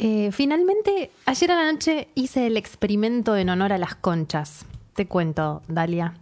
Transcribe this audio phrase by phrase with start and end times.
[0.00, 4.64] Eh, finalmente, ayer a la noche hice el experimento en honor a las conchas.
[4.94, 6.14] Te cuento, Dalia.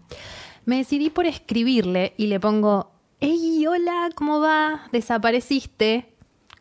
[0.65, 4.89] Me decidí por escribirle y le pongo, hey, hola, ¿cómo va?
[4.93, 6.11] Desapareciste.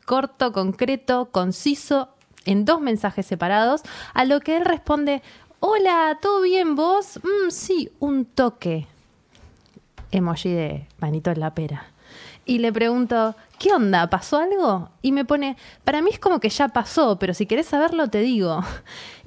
[0.05, 2.09] Corto, concreto, conciso,
[2.43, 3.81] en dos mensajes separados,
[4.13, 5.23] a lo que él responde,
[5.61, 7.19] hola, ¿todo bien vos?
[7.23, 8.87] "Mm, sí, un toque.
[10.11, 11.87] Emoji de manito en la pera.
[12.45, 14.07] Y le pregunto, ¿qué onda?
[14.09, 14.89] ¿Pasó algo?
[15.01, 18.19] Y me pone, para mí es como que ya pasó, pero si querés saberlo te
[18.19, 18.61] digo.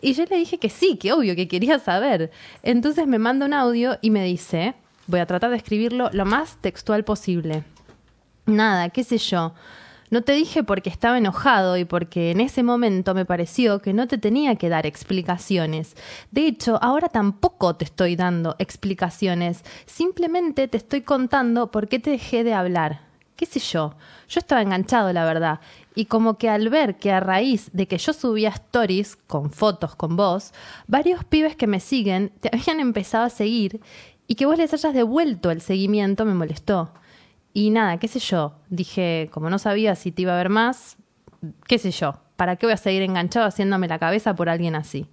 [0.01, 2.31] Y yo le dije que sí, que obvio que quería saber.
[2.63, 4.77] Entonces me manda un audio y me dice,
[5.09, 7.65] voy a tratar de escribirlo lo más textual posible.
[8.47, 9.55] Nada, qué sé yo.
[10.11, 14.07] No te dije porque estaba enojado y porque en ese momento me pareció que no
[14.07, 15.97] te tenía que dar explicaciones.
[16.31, 19.65] De hecho, ahora tampoco te estoy dando explicaciones.
[19.85, 23.08] Simplemente te estoy contando por qué te dejé de hablar.
[23.39, 23.95] ¿Qué sé yo?
[24.29, 25.61] Yo estaba enganchado, la verdad.
[25.95, 29.95] Y como que al ver que a raíz de que yo subía stories con fotos
[29.95, 30.53] con vos,
[30.89, 33.81] varios pibes que me siguen te habían empezado a seguir
[34.27, 36.93] y que vos les hayas devuelto el seguimiento me molestó.
[37.55, 40.97] Y nada, qué sé yo, dije, como no sabía si te iba a ver más,
[41.69, 45.07] qué sé yo, ¿para qué voy a seguir enganchado haciéndome la cabeza por alguien así?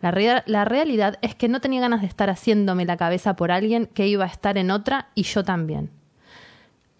[0.00, 3.86] La, la realidad es que no tenía ganas de estar haciéndome la cabeza por alguien
[3.86, 5.90] que iba a estar en otra y yo también.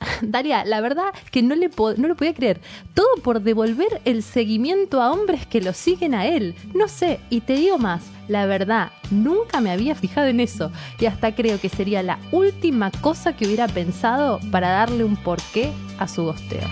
[0.23, 2.61] Daria, la verdad que no le, no lo podía creer.
[2.95, 6.55] Todo por devolver el seguimiento a hombres que lo siguen a él.
[6.75, 10.71] No sé, y te digo más, la verdad, nunca me había fijado en eso.
[10.99, 15.73] Y hasta creo que sería la última cosa que hubiera pensado para darle un porqué
[15.99, 16.69] a su gosteo.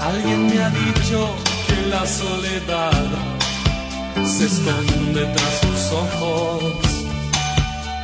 [0.00, 1.28] Alguien me ha dicho
[1.66, 2.92] que la soledad
[4.24, 6.62] se esconde tras sus ojos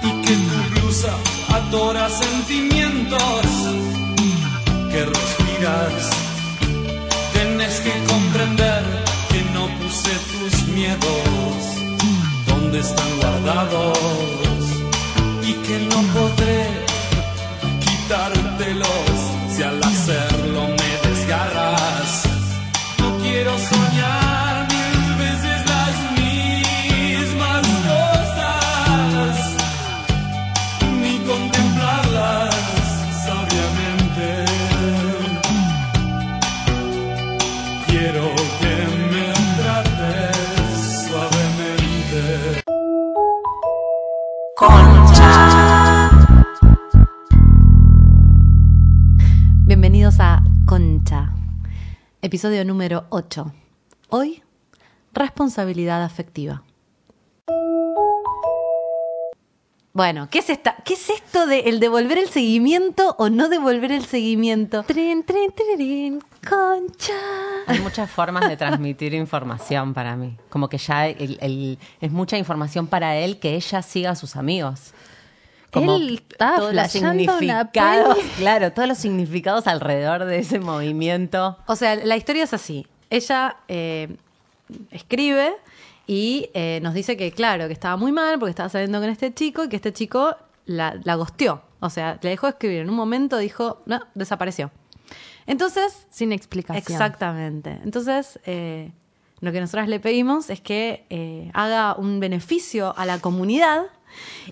[0.03, 1.12] y que tu blusa
[1.48, 3.95] adora sentimientos
[4.91, 6.11] que respiras.
[7.33, 8.83] Tienes que comprender
[9.31, 11.56] que no puse tus miedos
[12.47, 14.45] donde están guardados
[52.36, 53.50] episodio número 8.
[54.10, 54.42] Hoy,
[55.14, 56.62] responsabilidad afectiva.
[59.94, 63.91] Bueno, ¿qué es, esta, ¿qué es esto de el devolver el seguimiento o no devolver
[63.91, 64.82] el seguimiento?
[64.82, 67.14] Trin, trin, trin, concha.
[67.69, 70.36] Hay muchas formas de transmitir información para mí.
[70.50, 74.36] Como que ya el- el- es mucha información para él que ella siga a sus
[74.36, 74.92] amigos.
[75.81, 81.59] Él está todos los significados, claro, todos los significados alrededor de ese movimiento.
[81.66, 82.87] O sea, la historia es así.
[83.10, 84.16] Ella eh,
[84.91, 85.54] escribe
[86.06, 89.32] y eh, nos dice que, claro, que estaba muy mal porque estaba saliendo con este
[89.32, 91.62] chico y que este chico la, la gosteó.
[91.81, 92.81] O sea, le dejó de escribir.
[92.81, 94.70] En un momento dijo, no, desapareció.
[95.47, 96.82] Entonces, Sin explicación.
[96.82, 97.78] Exactamente.
[97.84, 98.91] Entonces, eh,
[99.41, 103.84] lo que nosotras le pedimos es que eh, haga un beneficio a la comunidad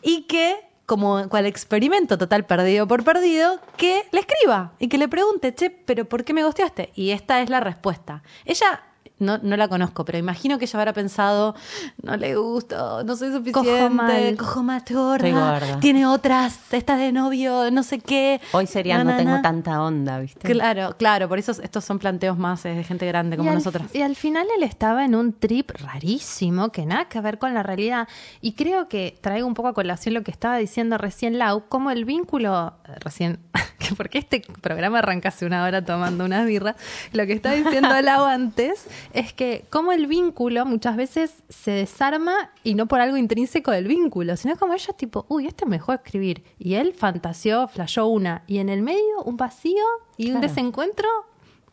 [0.03, 5.09] y que, como cual experimento total perdido por perdido, que le escriba y que le
[5.09, 6.91] pregunte, che, pero ¿por qué me gosteaste?
[6.95, 8.23] Y esta es la respuesta.
[8.45, 8.83] Ella.
[9.21, 11.55] No, no la conozco, pero imagino que ella habrá pensado,
[12.03, 14.37] no le gusto, no soy suficiente, Cojo mal.
[14.37, 15.81] cojo mal, estoy gorda, Estoy gorda.
[15.81, 18.41] tiene otras, está de novio, no sé qué.
[18.53, 19.43] Hoy sería Na, no na, tengo na.
[19.43, 20.41] tanta onda, ¿viste?
[20.51, 23.95] Claro, claro, por eso estos son planteos más eh, de gente grande como nosotras.
[23.95, 27.63] Y al final él estaba en un trip rarísimo que nada que ver con la
[27.63, 28.09] realidad.
[28.41, 31.93] Y creo que traigo un poco a colación lo que estaba diciendo recién Lau, como
[31.93, 33.39] el vínculo, eh, recién,
[33.79, 36.75] que porque este programa arranca hace una hora tomando unas birras,
[37.13, 42.51] lo que estaba diciendo Lau antes es que como el vínculo muchas veces se desarma
[42.63, 45.93] y no por algo intrínseco del vínculo, sino como ella tipo, uy, este me dejó
[45.93, 46.45] de escribir.
[46.59, 48.43] Y él fantaseó, flasheó una.
[48.47, 49.85] Y en el medio un vacío
[50.17, 51.09] y un desencuentro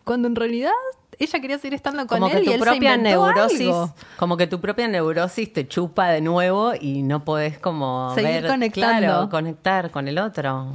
[0.03, 0.71] cuando en realidad
[1.19, 3.93] ella quería seguir estando con Como él que y tu se propia inventó neurosis, algo.
[4.17, 8.47] como que tu propia neurosis te chupa de nuevo y no podés como Seguir ver-
[8.47, 8.97] conectando.
[9.07, 10.73] claro, conectar con el otro.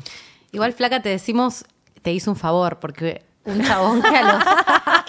[0.52, 1.64] Igual, Flaca, te decimos,
[2.02, 4.44] te hizo un favor, porque un chabón que a los,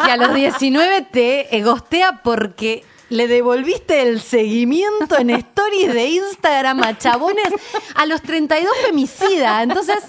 [0.05, 6.07] que a los 19 te eh, gostea porque le devolviste el seguimiento en stories de
[6.09, 7.47] Instagram a chabones
[7.95, 9.63] a los 32 femicida.
[9.63, 10.03] Entonces,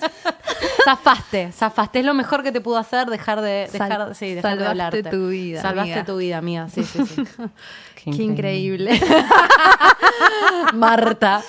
[0.85, 2.01] zafaste, zafaste.
[2.01, 4.71] Es lo mejor que te pudo hacer dejar de, Sal- dejar, sí, dejar de salvaste
[4.99, 5.03] hablarte.
[5.17, 6.05] tu vida, Salvaste amiga.
[6.07, 6.69] tu vida, amiga.
[6.75, 7.23] Sí, sí, sí.
[8.17, 9.01] Qué increíble.
[10.75, 11.43] Marta.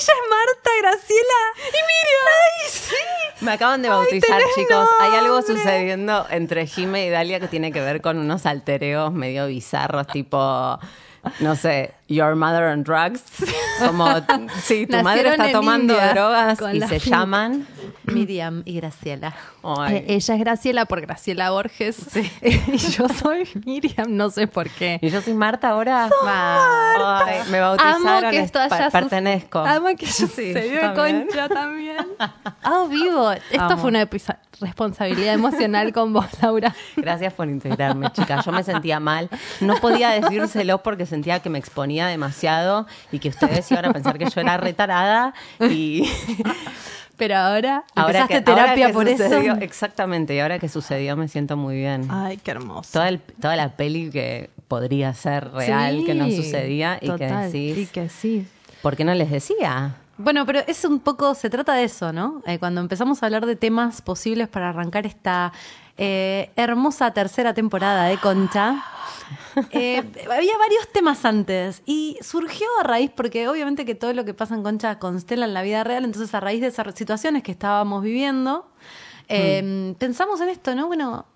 [0.00, 1.42] Ella es Marta, Graciela.
[1.58, 2.26] Y Miriam.
[2.26, 3.44] Ay, sí.
[3.44, 4.88] Me acaban de bautizar, chicos.
[4.98, 9.46] Hay algo sucediendo entre Jime y Dalia que tiene que ver con unos altereos medio
[9.46, 10.78] bizarros, tipo,
[11.40, 13.22] no sé, Your Mother on Drugs.
[13.86, 14.06] Como,
[14.62, 17.66] sí, tu madre está tomando India drogas y se llaman.
[18.04, 19.34] Miriam y Graciela.
[19.88, 21.98] Eh, ella es Graciela por Graciela Borges.
[22.42, 24.98] y yo soy Miriam, no sé por qué.
[25.00, 26.08] Y yo soy Marta ahora.
[26.24, 27.24] Marta.
[27.26, 28.06] Ay, me bautizaron.
[28.08, 29.60] Amo que es- esto haya pertenezco.
[29.60, 31.26] Amo que yo Sí, se dio también.
[31.28, 32.06] concha también.
[32.18, 33.30] Ah, vivo.
[33.32, 33.76] Esto Amo.
[33.78, 34.08] fue una
[34.60, 36.74] responsabilidad emocional con vos, Laura.
[36.96, 38.44] Gracias por integrarme, chicas.
[38.44, 39.28] Yo me sentía mal.
[39.60, 44.18] No podía decírselo porque sentía que me exponía demasiado y que ustedes iban a pensar
[44.18, 45.34] que yo era retarada.
[45.60, 46.08] Y
[47.16, 47.84] Pero ahora.
[47.94, 49.24] ahora que, ¿Empezaste ahora terapia que por eso?
[49.24, 50.34] sucedió- Exactamente.
[50.34, 52.08] Y ahora que sucedió me siento muy bien.
[52.10, 52.90] Ay, qué hermoso.
[52.92, 57.78] Toda, el- toda la peli que podría ser real, que no sucedía y que decís,
[57.78, 58.46] Y que sí.
[58.82, 59.96] ¿por qué no les decía?
[60.16, 62.42] Bueno, pero es un poco, se trata de eso, ¿no?
[62.46, 65.52] Eh, cuando empezamos a hablar de temas posibles para arrancar esta
[65.98, 68.82] eh, hermosa tercera temporada de Concha,
[69.70, 74.34] eh, había varios temas antes y surgió a raíz, porque obviamente que todo lo que
[74.34, 77.52] pasa en Concha constela en la vida real, entonces a raíz de esas situaciones que
[77.52, 78.66] estábamos viviendo,
[79.28, 80.86] eh, pensamos en esto, ¿no?
[80.86, 81.26] Bueno,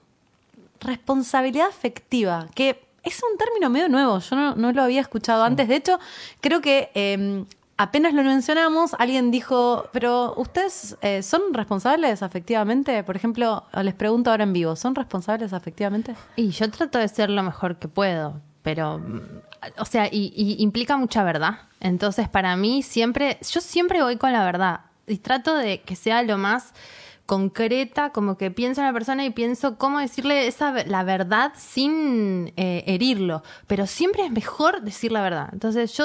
[0.81, 5.69] responsabilidad afectiva, que es un término medio nuevo, yo no, no lo había escuchado antes.
[5.69, 5.99] De hecho,
[6.40, 7.44] creo que eh,
[7.76, 13.03] apenas lo mencionamos, alguien dijo, pero ¿ustedes eh, son responsables afectivamente?
[13.03, 16.15] Por ejemplo, les pregunto ahora en vivo, ¿son responsables afectivamente?
[16.37, 19.21] Y yo trato de ser lo mejor que puedo, pero, mm,
[19.79, 21.61] o sea, y, y implica mucha verdad.
[21.81, 26.23] Entonces, para mí siempre, yo siempre voy con la verdad y trato de que sea
[26.23, 26.73] lo más
[27.26, 32.53] concreta, como que pienso en la persona y pienso cómo decirle esa la verdad sin
[32.56, 35.49] eh, herirlo, pero siempre es mejor decir la verdad.
[35.53, 36.05] Entonces yo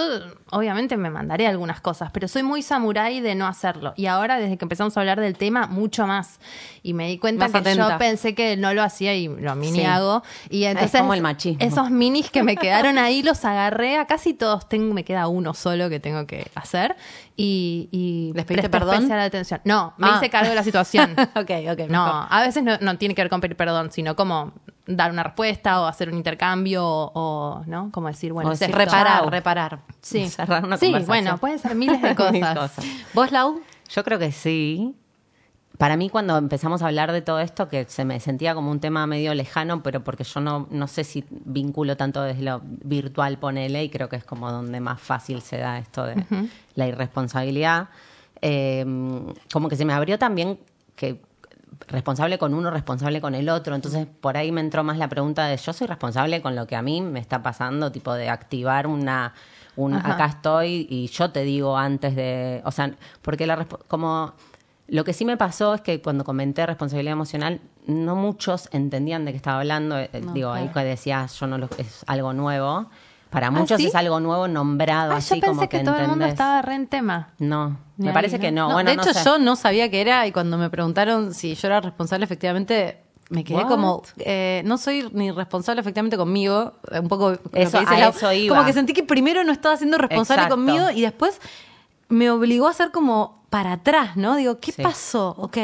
[0.51, 3.93] obviamente me mandaré algunas cosas, pero soy muy samurái de no hacerlo.
[3.97, 6.39] Y ahora desde que empezamos a hablar del tema, mucho más.
[6.83, 7.91] Y me di cuenta Más que atenta.
[7.91, 9.85] yo pensé que no lo hacía y lo mini Sí.
[9.85, 10.23] hago.
[10.49, 11.59] Y entonces como el machismo.
[11.65, 14.69] esos minis que me quedaron ahí los agarré a casi todos.
[14.69, 16.95] Tengo, me queda uno solo que tengo que hacer.
[17.41, 18.95] Y, y ¿Les pediste presté perdón?
[18.95, 19.61] especial atención.
[19.63, 20.15] No, me Ah.
[20.17, 21.11] hice cargo de la situación.
[21.35, 21.79] ok, ok.
[21.89, 22.25] No, mejor.
[22.29, 24.51] a veces no, no tiene que ver con pedir perdón, sino como
[24.85, 27.91] dar una respuesta o hacer un intercambio o, o, ¿no?
[27.93, 28.75] Como decir, bueno, O decir.
[28.75, 29.79] Reparar, reparar.
[30.01, 31.07] Sí, cerrar una sí conversación.
[31.07, 32.71] bueno, pueden ser miles de Mil cosas.
[32.71, 32.85] cosas.
[33.13, 33.61] ¿Vos, Lau?
[33.89, 34.95] Yo creo que sí.
[35.79, 38.81] Para mí cuando empezamos a hablar de todo esto, que se me sentía como un
[38.81, 43.37] tema medio lejano, pero porque yo no, no sé si vinculo tanto desde lo virtual,
[43.37, 46.21] ponele, y creo que es como donde más fácil se da esto de
[46.75, 47.87] la irresponsabilidad.
[48.41, 48.85] Eh,
[49.53, 50.59] como que se me abrió también
[50.97, 51.21] que
[51.87, 53.73] responsable con uno, responsable con el otro.
[53.73, 56.75] Entonces, por ahí me entró más la pregunta de yo soy responsable con lo que
[56.75, 59.33] a mí me está pasando, tipo de activar una,
[59.77, 60.15] un Ajá.
[60.15, 62.91] acá estoy y yo te digo antes de, o sea,
[63.21, 64.33] porque la como
[64.91, 69.31] lo que sí me pasó es que cuando comenté responsabilidad emocional, no muchos entendían de
[69.31, 69.97] qué estaba hablando.
[69.97, 72.89] Eh, Digo, ahí que decía yo no lo, es algo nuevo.
[73.29, 73.85] Para muchos ¿sí?
[73.87, 76.63] es algo nuevo nombrado, Ah, así yo pensé como que, que, todo el mundo estaba
[76.63, 77.29] re en tema.
[77.37, 78.41] No, Ni me ahí, parece ¿no?
[78.41, 78.67] que no.
[78.69, 79.23] No, bueno, de hecho, sé.
[79.23, 83.43] yo no sabía que era y cuando me preguntaron si yo era responsable efectivamente, me
[83.43, 83.67] quedé What?
[83.67, 88.33] como, eh, no soy ni responsable efectivamente conmigo, un poco lo que Eso- dice eso
[88.33, 88.55] iba.
[88.55, 90.55] como que sentí que primero no estaba siendo responsable Exacto.
[90.55, 91.39] conmigo y después
[92.07, 94.35] me obligó a hacer como para atrás, ¿no?
[94.35, 94.81] Digo, ¿qué Sí.
[94.81, 95.35] pasó?
[95.37, 95.57] Ok.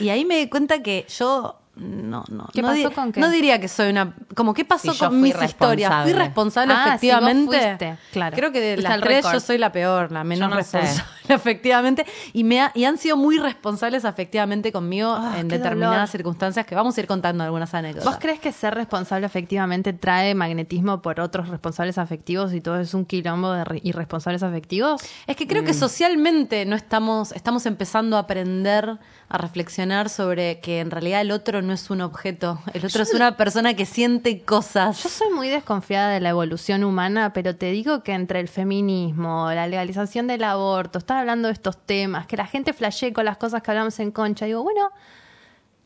[0.00, 2.48] Y ahí me di cuenta que yo no, no.
[2.52, 3.20] ¿Qué no pasó con qué?
[3.20, 4.14] No diría que soy una.
[4.34, 6.02] Como, ¿qué pasó Si con mis historias?
[6.02, 6.74] ¿Fui responsable.
[6.74, 7.46] Ah, si efectivamente?
[7.58, 8.36] fuiste, claro.
[8.36, 10.78] Creo que de las tres yo soy la peor, la menos no sé.
[10.80, 12.06] responsable, efectivamente.
[12.32, 16.08] Y, me ha- y han sido muy responsables afectivamente conmigo Ah, en determinadas dolor.
[16.08, 18.04] circunstancias que vamos a ir contando algunas anécdotas.
[18.04, 22.94] ¿Vos crees que ser responsable afectivamente trae magnetismo por otros responsables afectivos y todo es
[22.94, 25.00] un quilombo de re- irresponsables afectivos?
[25.26, 30.80] Es que creo que socialmente no estamos, estamos empezando a aprender a reflexionar sobre que
[30.80, 34.42] en realidad el otro no es un objeto, el otro es una persona que siente
[34.42, 35.02] cosas.
[35.02, 39.50] Yo soy muy desconfiada de la evolución humana, pero te digo que entre el feminismo,
[39.52, 43.36] la legalización del aborto, estar hablando de estos temas, que la gente flashee con las
[43.36, 44.90] cosas que hablamos en concha, digo, bueno,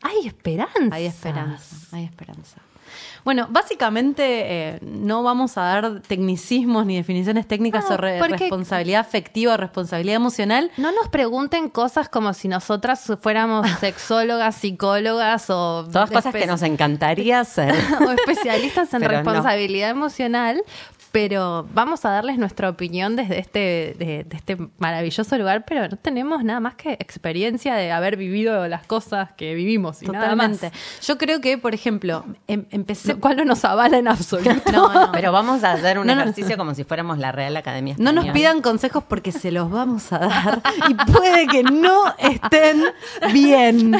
[0.01, 0.95] hay esperanza.
[0.95, 2.61] Hay esperanza, hay esperanza.
[3.23, 9.53] Bueno, básicamente eh, no vamos a dar tecnicismos ni definiciones técnicas No, sobre responsabilidad afectiva
[9.53, 10.71] o responsabilidad emocional.
[10.77, 15.87] No nos pregunten cosas como si nosotras fuéramos sexólogas, psicólogas o...
[15.91, 17.73] Todas cosas que nos encantaría hacer.
[18.05, 19.17] o especialistas en Pero no.
[19.19, 20.61] responsabilidad emocional,
[21.13, 25.95] pero vamos a darles nuestra opinión desde este, de, de este maravilloso lugar, pero no
[25.95, 30.53] tenemos nada más que experiencia de haber vivido las cosas que vivimos y nada más.
[30.57, 30.71] Totalmente.
[31.03, 33.09] Yo creo que, por ejemplo, em- empecé.
[33.13, 34.49] Lo cual no nos avala en absoluto.
[34.73, 35.11] No, no.
[35.11, 36.21] Pero vamos a hacer un No, no.
[36.23, 38.33] ejercicio como si fuéramos la Real Academia No nos Española.
[38.33, 42.83] pidan consejos porque se los vamos a dar y puede que no estén
[43.31, 43.95] bien.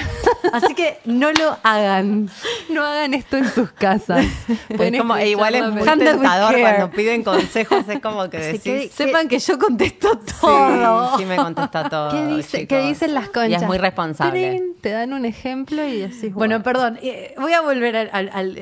[0.51, 2.27] Así que no lo hagan.
[2.71, 4.25] No hagan esto en sus casas.
[4.69, 8.91] Es como- e igual es muy tentador cuando piden consejos, es como que decís...
[8.91, 11.17] Sepan que yo contesto Sí, todo.
[11.17, 12.11] sí me contesta todo.
[12.11, 12.67] ¿Qué, dice.
[12.67, 13.49] ¿Qué dicen las conchas?
[13.49, 14.49] Y es muy responsable.
[14.57, 18.53] Trin, Te dan un ejemplo y decís, Bueno, perdón, eh, voy a volver a lo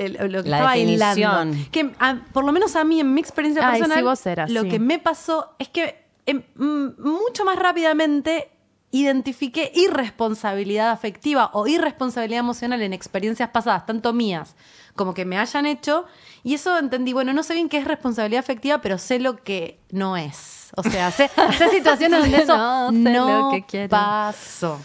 [0.43, 1.17] que La estaba definición.
[1.17, 1.57] hilando.
[1.71, 1.89] Que
[2.33, 4.69] por lo menos a mí, en mi experiencia Ay, personal, sí, vos eras, lo sí.
[4.69, 5.95] que me pasó es que
[6.25, 8.49] em, mucho más rápidamente
[8.91, 14.55] identifiqué irresponsabilidad afectiva o irresponsabilidad emocional en experiencias pasadas, tanto mías
[14.95, 16.05] como que me hayan hecho.
[16.43, 19.79] Y eso entendí, bueno, no sé bien qué es responsabilidad afectiva, pero sé lo que
[19.91, 20.69] no es.
[20.75, 23.89] O sea, sé, sé situaciones donde eso No, no, sé lo que quiero.
[23.89, 24.79] pasó.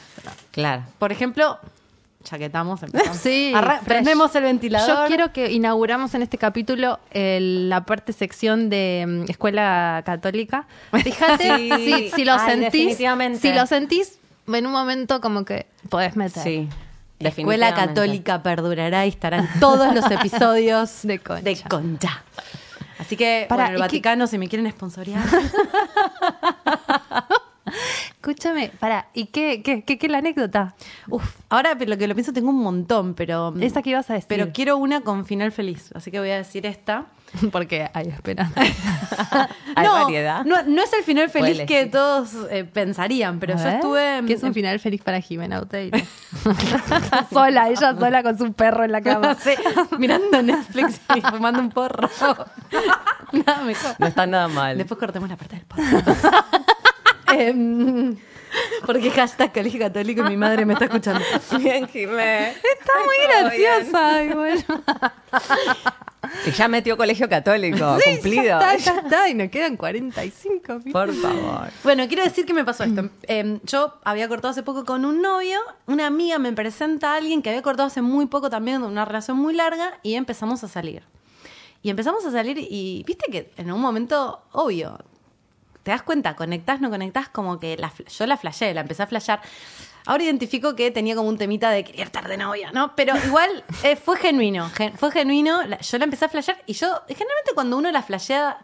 [0.51, 0.85] Claro.
[0.99, 1.59] Por ejemplo,
[2.27, 3.17] chaquetamos, empezamos.
[3.19, 3.85] Sí, Arra- fresh.
[3.87, 4.89] prendemos el ventilador.
[4.89, 10.67] Yo quiero que inauguramos en este capítulo el- la parte sección de mm, escuela católica.
[10.93, 11.71] Fíjate Sí.
[11.85, 13.39] si, si lo Ay, sentís, definitivamente.
[13.41, 14.19] si lo sentís
[14.49, 16.43] en un momento como que podés meter.
[16.43, 16.69] Sí.
[17.19, 17.75] Escuela.
[17.75, 21.43] Católica perdurará y estarán todos los episodios De Concha.
[21.43, 22.23] de Concha.
[22.99, 25.23] Así que, bueno, el ¿y qué- Vaticano, si me quieren sponsorear.
[28.11, 30.75] Escúchame, para, ¿y qué, qué, qué, qué es la anécdota?
[31.09, 33.55] Uf, ahora lo que lo pienso tengo un montón, pero.
[33.61, 34.29] Esa que ibas a decir.
[34.29, 37.07] Pero quiero una con final feliz, así que voy a decir esta.
[37.53, 38.61] Porque hay esperanza.
[39.75, 40.45] Hay no, variedad.
[40.45, 44.23] No, no es el final feliz que todos eh, pensarían, pero A yo ver, estuve.
[44.27, 45.99] ¿Qué es un final feliz para Jimena Uteiro?
[47.31, 49.35] sola, ella sola con su perro en la cama.
[49.35, 49.51] Sí,
[49.99, 52.09] mirando Netflix y fumando un porro.
[53.33, 53.97] Nada mejor.
[53.99, 54.79] No está nada mal.
[54.79, 55.83] Después cortemos la parte del porro.
[57.29, 58.17] Em,
[58.87, 61.21] porque hashtag colegio católico y mi madre me está escuchando.
[61.59, 62.51] Bien, Jimé.
[62.51, 64.23] Está muy graciosa.
[64.25, 64.65] igual.
[66.47, 68.45] Y ya metió colegio católico, cumplido.
[68.45, 69.29] Ya está, ya está.
[69.29, 70.93] Y nos quedan 45 minutos.
[70.93, 71.69] Por favor.
[71.85, 73.11] Bueno, quiero decir que me pasó esto.
[73.25, 77.43] Em, yo había cortado hace poco con un novio, una amiga me presenta a alguien
[77.43, 81.03] que había cortado hace muy poco también, una relación muy larga, y empezamos a salir.
[81.83, 84.99] Y empezamos a salir y viste que en un momento, obvio,
[85.87, 89.07] te das cuenta, conectás, no conectás, como que la, yo la flashé, la empecé a
[89.07, 89.41] flashear.
[90.05, 92.97] Ahora identifico que tenía como un temita de querer estar de novia, ¿no?
[92.97, 96.73] Pero igual eh, fue genuino, gen- fue genuino, la- yo la empecé a flashear y
[96.73, 98.59] yo, generalmente cuando uno la flashea,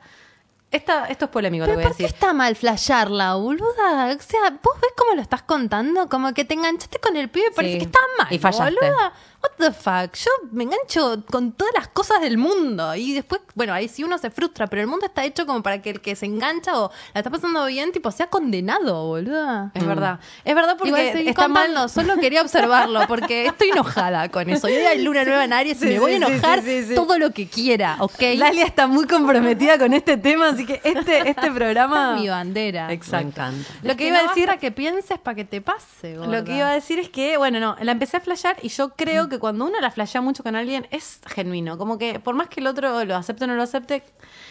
[0.73, 2.17] esta, esto es polémico, lo Pero voy a ¿por qué decir.
[2.17, 4.17] está mal flashearla, boluda?
[4.19, 6.09] O sea, ¿vos ves cómo lo estás contando?
[6.09, 7.79] Como que te enganchaste con el pibe, parece Sí.
[7.79, 8.75] que está mal, Y fallaste.
[8.75, 9.12] boluda.
[9.43, 10.15] What the fuck?
[10.15, 14.17] Yo me engancho con todas las cosas del mundo y después, bueno, ahí sí uno
[14.19, 16.93] se frustra, pero el mundo está hecho como para que el que se engancha o
[17.13, 19.73] la está pasando bien, tipo, sea condenado, boluda.
[19.75, 20.21] Es verdad.
[20.45, 21.67] Es verdad porque está mal.
[21.67, 24.69] contando, solo quería observarlo porque estoy enojada con eso.
[24.69, 26.89] Y hoy hay luna nueva en Aries y Sí, me voy a enojar sí, sí,
[26.91, 26.95] sí.
[26.95, 28.23] todo lo que quiera, ¿ok?
[28.37, 32.15] Lalia está muy comprometida con este tema, así que este, este programa.
[32.15, 32.87] mi bandera.
[32.87, 33.51] Me encanta.
[33.83, 34.47] Lo que iba a decir.
[34.47, 36.15] para que pienses para que te pase.
[36.15, 38.91] Lo que iba a decir es que, bueno, no, la empecé a flashear y yo
[38.91, 41.79] creo que cuando uno la flashea mucho con alguien es genuino.
[41.79, 44.03] Como que por más que el otro lo acepte o no lo acepte.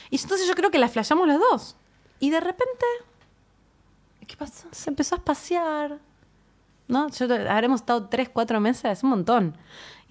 [0.09, 1.75] Y entonces yo creo que la flasheamos los dos.
[2.19, 2.85] Y de repente
[4.27, 4.67] ¿Qué pasó?
[4.71, 5.99] se empezó a espaciar.
[6.87, 7.09] ¿No?
[7.09, 9.57] Yo, habremos estado tres, cuatro meses, un montón.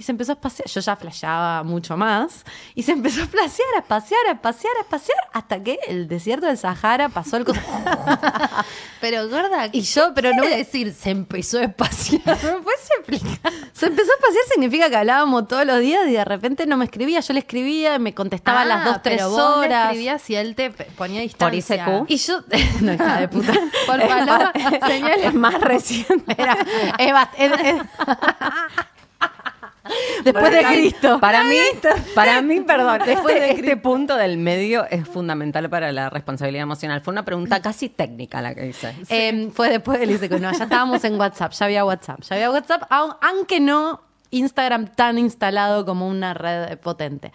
[0.00, 0.66] Y se empezó a espaciar.
[0.66, 2.46] Yo ya flasheaba mucho más.
[2.74, 5.18] Y se empezó a espaciar, a espaciar, a espaciar, a espaciar.
[5.34, 7.44] Hasta que el desierto del Sahara pasó el.
[9.02, 12.22] Pero gorda, Y yo, pero no voy a decir, se empezó a espaciar.
[12.26, 13.52] ¿Me puedes explicar?
[13.74, 16.86] Se empezó a espaciar significa que hablábamos todos los días y de repente no me
[16.86, 17.20] escribía.
[17.20, 19.84] Yo le escribía, me contestaba a las dos, tres Ah, pero vos le horas.
[19.86, 21.58] escribías y él te ponía distancia.
[21.86, 22.10] ICQ?
[22.10, 22.40] Y yo.
[22.80, 23.52] no, hija de puta.
[23.86, 24.52] Por palabra,
[24.86, 25.26] señales.
[25.26, 26.34] Es más reciente.
[26.38, 27.82] Era, es- es-
[30.24, 31.18] Después de Cristo.
[31.20, 31.56] Para mí,
[32.14, 36.62] para mí, perdón, Después de este, este punto del medio es fundamental para la responsabilidad
[36.64, 37.00] emocional.
[37.00, 38.94] Fue una pregunta casi técnica la que hice.
[39.08, 40.32] Eh, fue después del ICQ.
[40.40, 42.20] No, ya estábamos en WhatsApp, ya había WhatsApp.
[42.22, 47.32] Ya había WhatsApp, au- aunque no Instagram tan instalado como una red potente.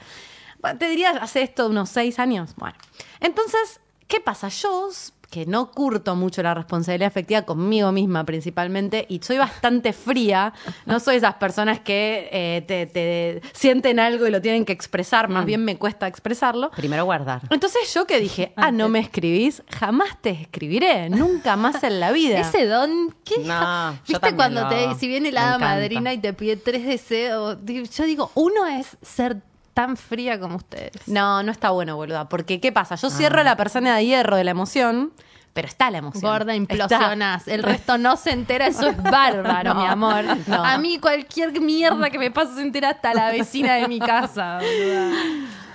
[0.80, 2.54] Te diría, hace esto unos seis años.
[2.56, 2.76] Bueno,
[3.20, 4.48] entonces, ¿qué pasa?
[4.48, 4.90] Yo,
[5.30, 10.54] que no curto mucho la responsabilidad afectiva conmigo misma principalmente y soy bastante fría.
[10.86, 15.30] No soy esas personas que eh, te, te sienten algo y lo tienen que expresar,
[15.30, 16.72] más bien me cuesta expresarlo.
[16.72, 17.42] Primero guardar.
[17.50, 22.12] Entonces yo que dije, ah, no me escribís, jamás te escribiré, nunca más en la
[22.12, 22.40] vida.
[22.40, 23.40] Ese don, ¿qué?
[23.40, 27.58] No, ¿Viste cuando lo te si viene la hada madrina y te pide tres deseos?
[27.66, 29.42] Yo digo, uno es ser
[29.76, 31.08] tan fría como ustedes.
[31.08, 32.28] No, no está bueno, boluda.
[32.28, 32.96] Porque, ¿qué pasa?
[32.96, 35.14] Yo cierro la persona de hierro de la emoción,
[35.54, 36.24] pero está la emoción.
[36.24, 36.74] Gorda, Está.
[36.74, 37.48] implosionás.
[37.48, 40.24] El resto no se entera, eso es bárbaro, No, mi amor.
[40.48, 40.64] no.
[40.66, 44.60] A mí cualquier mierda que me pase se entera hasta la vecina de mi casa.
[44.62, 45.12] boluda.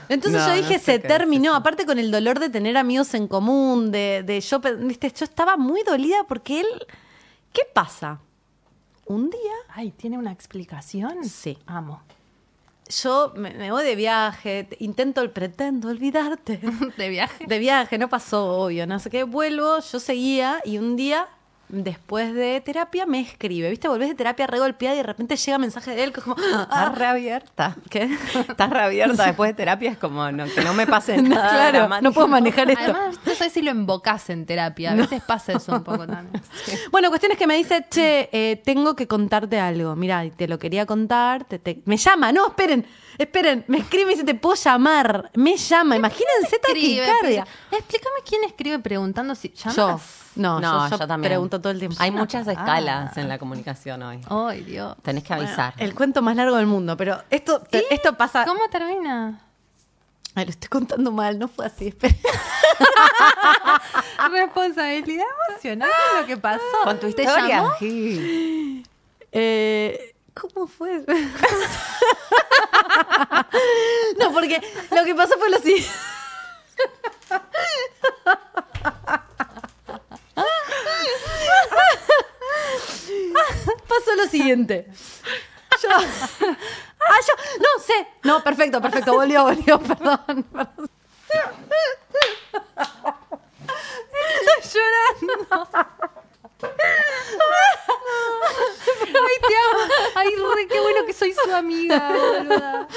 [0.09, 1.55] Entonces No, yo dije, se terminó.
[1.55, 5.57] Aparte con el dolor de tener amigos en común, de, de yo, viste, yo estaba
[5.57, 6.67] muy dolida porque él,
[7.53, 8.19] ¿qué pasa?
[9.07, 11.23] Un día Ay, ¿tiene una explicación?
[11.25, 11.59] Sí.
[11.67, 12.03] Amo.
[12.91, 16.61] Yo me, me voy de viaje, te- intento, pretendo olvidarte.
[16.97, 17.47] De viaje.
[17.47, 19.23] De viaje, no pasó, obvio, no sé qué.
[19.25, 21.29] Vuelvo, yo seguía y un día,
[21.73, 23.71] después de terapia, me escribe.
[23.71, 23.89] ¿Viste?
[23.89, 26.37] Volvés de terapia regolpeada y de repente llega mensaje de él que es como.
[26.37, 27.77] Estás "Ah, reabierta.
[27.89, 28.09] ¿Qué?
[28.49, 31.51] Estás reabierta después de terapia, es como no, que no me pase nada.
[31.51, 32.09] claro, dramático.
[32.09, 32.83] no puedo manejar esto.
[32.85, 34.93] Además, no sé si lo invocás en terapia.
[34.93, 36.43] A veces pasa eso un poco también.
[36.65, 36.77] Sí.
[36.91, 39.97] Bueno, cuestión es que me dice, che, eh, tengo que contarte algo.
[39.97, 41.45] Mira, te lo quería contar.
[41.45, 42.85] te- te- Me llama, no, esperen,
[43.25, 43.65] esperen.
[43.69, 45.31] Me escribe y dice, te puedo llamar.
[45.35, 47.47] Me llama, imagínense taquicardia.
[47.71, 49.77] Explícame quién escribe preguntando si llamas.
[49.77, 50.01] Yo,
[50.37, 51.31] no, No, yo, yo, yo también.
[51.31, 51.97] pregunto todo el tiempo.
[52.01, 52.53] Hay muchas Ah.
[52.53, 54.21] escalas en la comunicación hoy.
[54.29, 54.97] Ay, Dios.
[55.03, 55.75] Tenés que avisar.
[55.79, 58.45] El cuento más largo del mundo, pero esto, te- esto pasa.
[58.45, 59.41] ¿Cómo termina?
[60.37, 61.89] Ay, lo estoy contando mal, no fue así.
[61.89, 62.17] esperen.
[64.33, 66.61] Responsabilidad emocional es lo que pasó.
[66.85, 67.49] Con tu ¿Te historia.
[67.57, 67.71] llamó?
[67.79, 68.85] Sí.
[69.33, 71.05] Eh, ¿Cómo fue?
[74.19, 74.59] no, porque
[74.91, 75.91] lo que pasó fue lo siguiente.
[83.87, 84.87] Pasó lo siguiente.
[85.83, 85.91] Yo.
[85.91, 87.35] Ah, yo.
[87.59, 88.07] No sé.
[88.23, 89.13] No, perfecto, perfecto.
[89.13, 89.79] Volvió, volvió.
[89.79, 90.45] Perdón.
[90.53, 90.91] perdón.
[94.59, 95.69] Estoy llorando.
[99.23, 99.93] Ay, te amo.
[100.15, 102.89] Ay, re, qué bueno que soy su amiga, boluda.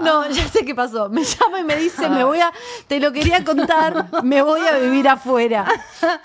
[0.00, 1.08] No, ya sé qué pasó.
[1.08, 2.52] Me llama y me dice, me voy a,
[2.86, 5.64] te lo quería contar, me voy a vivir afuera.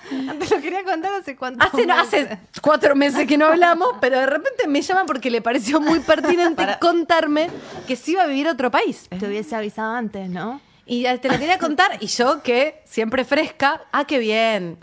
[0.08, 4.18] Te lo quería contar hace cuánto Hace, no, hace cuatro meses que no hablamos, pero
[4.18, 7.50] de repente me llama porque le pareció muy pertinente contarme
[7.86, 9.08] que se iba a vivir a otro país.
[9.08, 10.60] Te hubiese avisado antes, ¿no?
[10.92, 14.76] Y te lo quería contar, y yo que siempre fresca, ah, qué bien.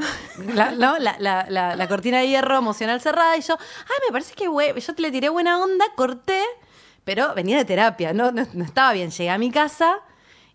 [0.54, 0.98] La, ¿no?
[1.00, 4.48] la, la- la- la cortina de hierro emocional cerrada, y yo, ay, me parece que
[4.48, 6.42] güey, yo te le tiré buena onda, corté,
[7.04, 9.12] pero venía de terapia, no, no, no estaba bien.
[9.12, 10.00] Llegué a mi casa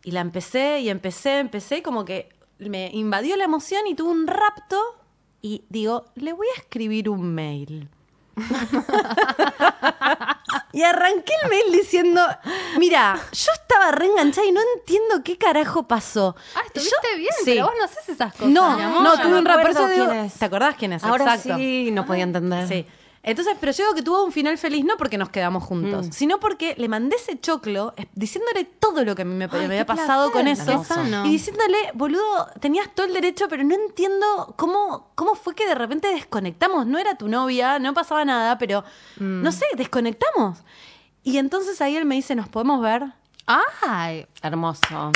[0.03, 4.11] y la empecé y empecé, empecé, y como que me invadió la emoción y tuve
[4.11, 4.81] un rapto,
[5.43, 7.91] y digo, le voy a escribir un mail.
[10.73, 12.27] Y arranqué el mail diciendo,
[12.79, 16.35] mira, yo estaba reenganchada y no entiendo qué carajo pasó.
[16.55, 17.45] Ah, estuviste Yo- bien, sí.
[17.47, 18.49] pero vos no haces esas cosas.
[18.49, 19.03] No, mi amor.
[19.03, 19.45] no, tuve un
[19.93, 20.35] digo- quién es.
[20.35, 21.05] ¿Te acordás quién es?
[21.05, 21.57] Ahora Exacto.
[21.59, 22.67] sí, no podía entender.
[22.69, 22.87] Sí.
[23.25, 26.13] Entonces, pero yo digo que tuvo un final feliz no porque nos quedamos juntos, Mm.
[26.13, 30.33] sino porque le mandé ese choclo diciéndole todo lo que a mí me, había pasado
[30.33, 30.85] placer, con eso.
[30.85, 31.25] sano.
[31.27, 35.77] Y diciéndole, boludo, tenías todo el derecho, pero no entiendo cómo, cómo fue que de
[35.77, 36.85] repente desconectamos.
[36.87, 38.83] No era tu novia, no pasaba nada, pero
[39.19, 39.43] Mm.
[39.43, 40.59] no sé, desconectamos.
[41.23, 43.05] Y entonces ahí él me dice, ¿nos podemos ver?
[43.47, 45.13] Ay, Hermoso.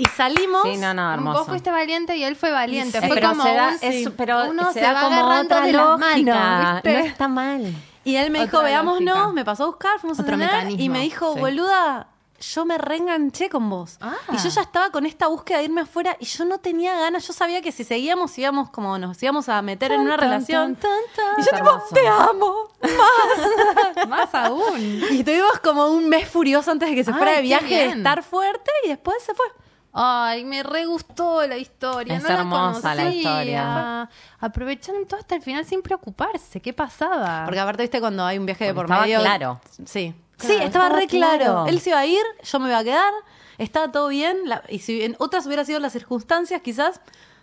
[0.00, 0.62] Y salimos.
[0.64, 1.38] Sí, no, no, hermoso.
[1.40, 3.00] vos fuiste valiente y él fue valiente.
[3.00, 5.44] Fue pero como se da, un- es- pero uno se se, da va como agarrando
[5.54, 6.84] otra de las manos.
[6.84, 7.74] No está mal.
[8.04, 9.32] Y él me dijo, Otra veámonos, lógica.
[9.32, 11.40] me pasó a buscar, fuimos Otro a cenar, mecanismo, y me dijo, sí.
[11.40, 12.06] boluda,
[12.40, 13.98] yo me reenganché con vos.
[14.00, 14.14] Ah.
[14.32, 17.26] Y yo ya estaba con esta búsqueda de irme afuera y yo no tenía ganas,
[17.26, 20.76] yo sabía que si seguíamos íbamos como nos íbamos a meter en una Tan, relación.
[20.76, 20.90] tan,
[21.36, 22.68] Y yo tipo, te amo.
[22.80, 24.08] tan.
[24.08, 25.02] Más aún.
[25.10, 27.86] Y tuvimos como un mes furioso antes de que se Ay, fuera de viaje, de
[27.90, 29.44] estar fuerte y después se fue.
[29.92, 32.16] Ay, me re gustó la historia.
[32.16, 33.20] Es no la hermosa la conocía.
[33.20, 34.10] historia.
[34.38, 36.60] Aprovecharon todo hasta el final sin preocuparse.
[36.60, 37.42] ¿Qué pasaba?
[37.44, 39.20] Porque aparte, viste, cuando hay un viaje de Porque por estaba medio.
[39.20, 39.60] claro.
[39.84, 40.14] Sí.
[40.36, 41.38] Claro, sí, estaba, estaba re claro.
[41.44, 41.66] claro.
[41.66, 43.12] Él se iba a ir, yo me iba a quedar,
[43.58, 44.38] estaba todo bien.
[44.44, 47.00] la- y si en otras hubiera sido las circunstancias, quizás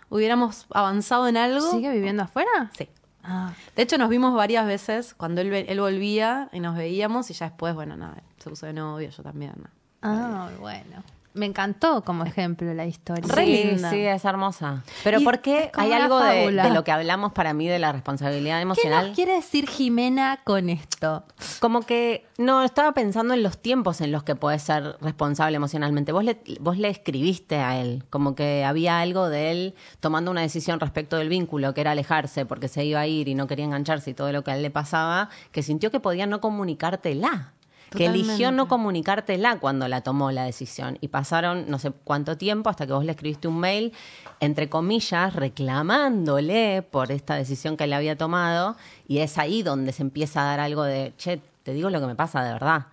[0.08, 1.70] hubiéramos avanzado en algo.
[1.70, 2.70] ¿Sigue viviendo afuera?
[2.76, 2.88] Sí.
[3.22, 7.30] Ah, De hecho, nos vimos varias veces cuando él, ve- él volvía y nos veíamos
[7.30, 9.52] y ya después, bueno, nada, se puso de novio, yo también.
[9.56, 9.68] ¿no?
[10.02, 11.02] ah, bueno.
[11.34, 13.24] Me encantó como ejemplo la historia.
[13.26, 13.90] Re sí, linda.
[13.90, 14.82] sí, es hermosa.
[15.04, 18.56] Pero Y ¿por qué hay algo de, lo que hablamos para mí de la responsabilidad
[18.56, 19.06] ¿Qué emocional?
[19.08, 21.24] nos quiere decir Jimena con esto?
[21.60, 26.12] Como que, no, estaba pensando en los tiempos en los que puedes ser responsable emocionalmente.
[26.12, 30.40] Vos le, vos le escribiste a él, como que había algo de él tomando una
[30.40, 33.64] decisión respecto del vínculo, que era alejarse porque se iba a ir y no quería
[33.64, 37.52] engancharse y todo lo que a él le pasaba, que sintió que podía no comunicártela.
[37.90, 40.98] Que eligió no comunicártela cuando la tomó la decisión.
[41.00, 43.92] Y pasaron no sé cuánto tiempo hasta que vos le escribiste un mail,
[44.40, 48.76] entre comillas, reclamándole por esta decisión que él había tomado.
[49.06, 52.06] Y es ahí donde se empieza a dar algo de, che, te digo lo que
[52.06, 52.86] me pasa de verdad.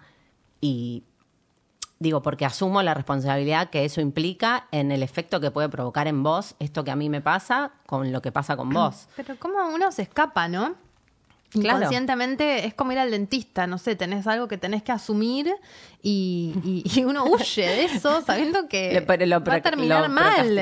[0.61, 1.03] Y
[1.99, 6.23] digo, porque asumo la responsabilidad que eso implica en el efecto que puede provocar en
[6.23, 9.07] vos esto que a mí me pasa con lo que pasa con vos.
[9.15, 10.75] Pero como uno se escapa, ¿no?
[11.59, 11.77] Claro.
[11.79, 15.53] Inconscientemente es como ir al dentista, no sé, tenés algo que tenés que asumir
[16.01, 18.93] y, y- y uno huye de eso sabiendo que
[19.39, 20.55] lo va a terminar lo mal.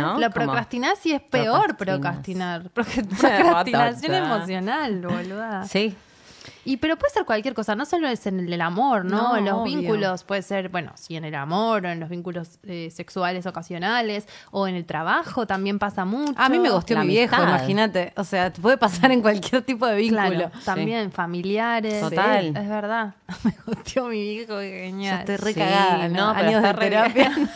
[0.00, 0.18] ¿no?
[0.18, 2.68] Lo procrastinás y es peor procrastinas.
[2.68, 2.70] procrastinar.
[2.74, 5.64] Proc- Procrastinación emocional, boluda.
[5.66, 5.94] Sí.
[6.64, 9.16] Y pero puede ser cualquier cosa, no solo es en el amor, ¿no?
[9.30, 9.78] No, en los obvio.
[9.78, 14.26] vínculos, puede ser, bueno, sí en el amor, o en los vínculos eh, sexuales ocasionales,
[14.50, 16.34] o en el trabajo también pasa mucho.
[16.36, 18.12] A mí me gustó mi viejo, imagínate.
[18.16, 20.20] O sea, te puede pasar en cualquier tipo de vínculo.
[20.20, 22.00] Claro, también familiares.
[22.00, 22.42] Total.
[22.44, 23.14] Sí, es verdad.
[23.44, 25.18] Me gustó mi viejo, qué Yo genial.
[25.20, 26.30] estoy re Sí, ¿no?
[26.30, 27.32] Años de terapia.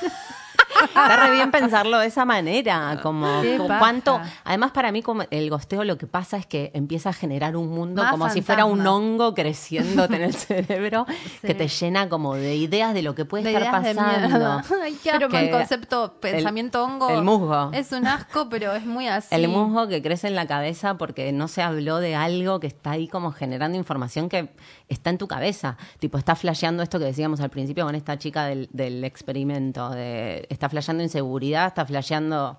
[0.85, 5.23] Está re bien pensarlo de esa manera, como Qué como cuánto, además para mí como
[5.31, 8.43] el gosteo lo que pasa es que empieza a generar un mundo Más como si
[8.43, 11.07] fuera un hongo creciéndote en el cerebro
[11.41, 11.47] Sí.
[11.47, 14.63] que te llena como de ideas de lo que puede De estar pasando.
[14.83, 17.11] Ay, qué Que el concepto pensamiento hongo.
[17.11, 17.71] el musgo.
[17.73, 19.35] Es un asco, pero es muy así.
[19.35, 22.93] El musgo que crece en la cabeza porque no se habló de algo que está
[22.93, 24.51] ahí como generando información que
[24.89, 25.77] está en tu cabeza.
[25.99, 29.91] Tipo, está flasheando esto que decíamos al principio con esta chica del, del experimento.
[29.91, 32.59] De, está flasheando inseguridad, está flasheando,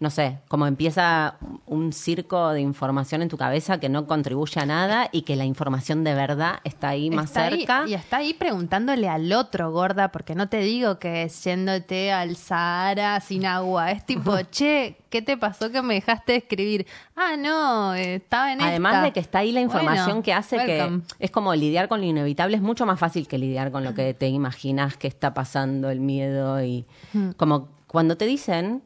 [0.00, 4.66] no sé, como empieza un circo de información en tu cabeza que no contribuye a
[4.66, 7.84] nada y que la información de verdad está ahí más Está ahí, cerca.
[7.86, 12.34] y está ahí preguntándole al otro, gorda, porque no te digo que es yéndote al
[12.36, 13.92] Sahara sin agua.
[13.92, 16.86] Es tipo, che, ¿qué te pasó que me dejaste escribir?
[17.14, 19.04] Ah, no, estaba en Además esta.
[19.04, 21.02] de que está ahí la información Bueno, que hace welcome.
[21.18, 23.94] que es como lidiar con lo inevitable, es mucho más fácil que lidiar con lo
[23.94, 26.84] que te imaginas que está pasando, el miedo y
[27.36, 28.82] como cuando te dicen,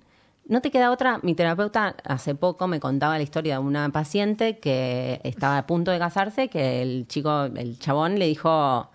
[0.48, 4.58] no te queda otra, mi terapeuta hace poco me contaba la historia de una paciente
[4.58, 8.88] que estaba a punto de casarse, que el chico, el chabón le dijo,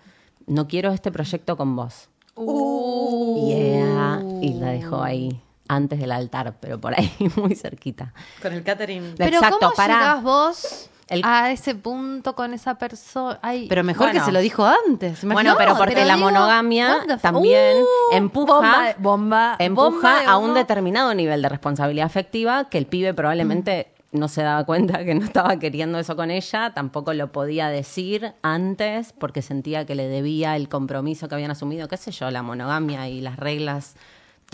[0.46, 2.08] no quiero este proyecto con vos.
[2.36, 3.48] Uh.
[3.48, 8.12] Y ella- y la dejó ahí antes del altar, pero por ahí muy cerquita.
[8.42, 9.14] Con el catering.
[9.16, 13.38] Pero Exacto, ¿cómo llegás vos El- a ese punto con esa persona?
[13.68, 14.20] Pero mejor Bueno.
[14.20, 15.24] que se lo dijo antes.
[15.24, 20.38] Bueno, pero porque pero la digo, monogamia también Uh, empuja, bomba, bomba, empuja bomba a
[20.38, 24.18] un determinado nivel de responsabilidad afectiva que el pibe probablemente Mm.
[24.20, 28.32] no se daba cuenta que no estaba queriendo eso con ella, tampoco lo podía decir
[28.42, 32.42] antes porque sentía que le debía el compromiso que habían asumido, qué sé yo, la
[32.42, 33.96] monogamia y las reglas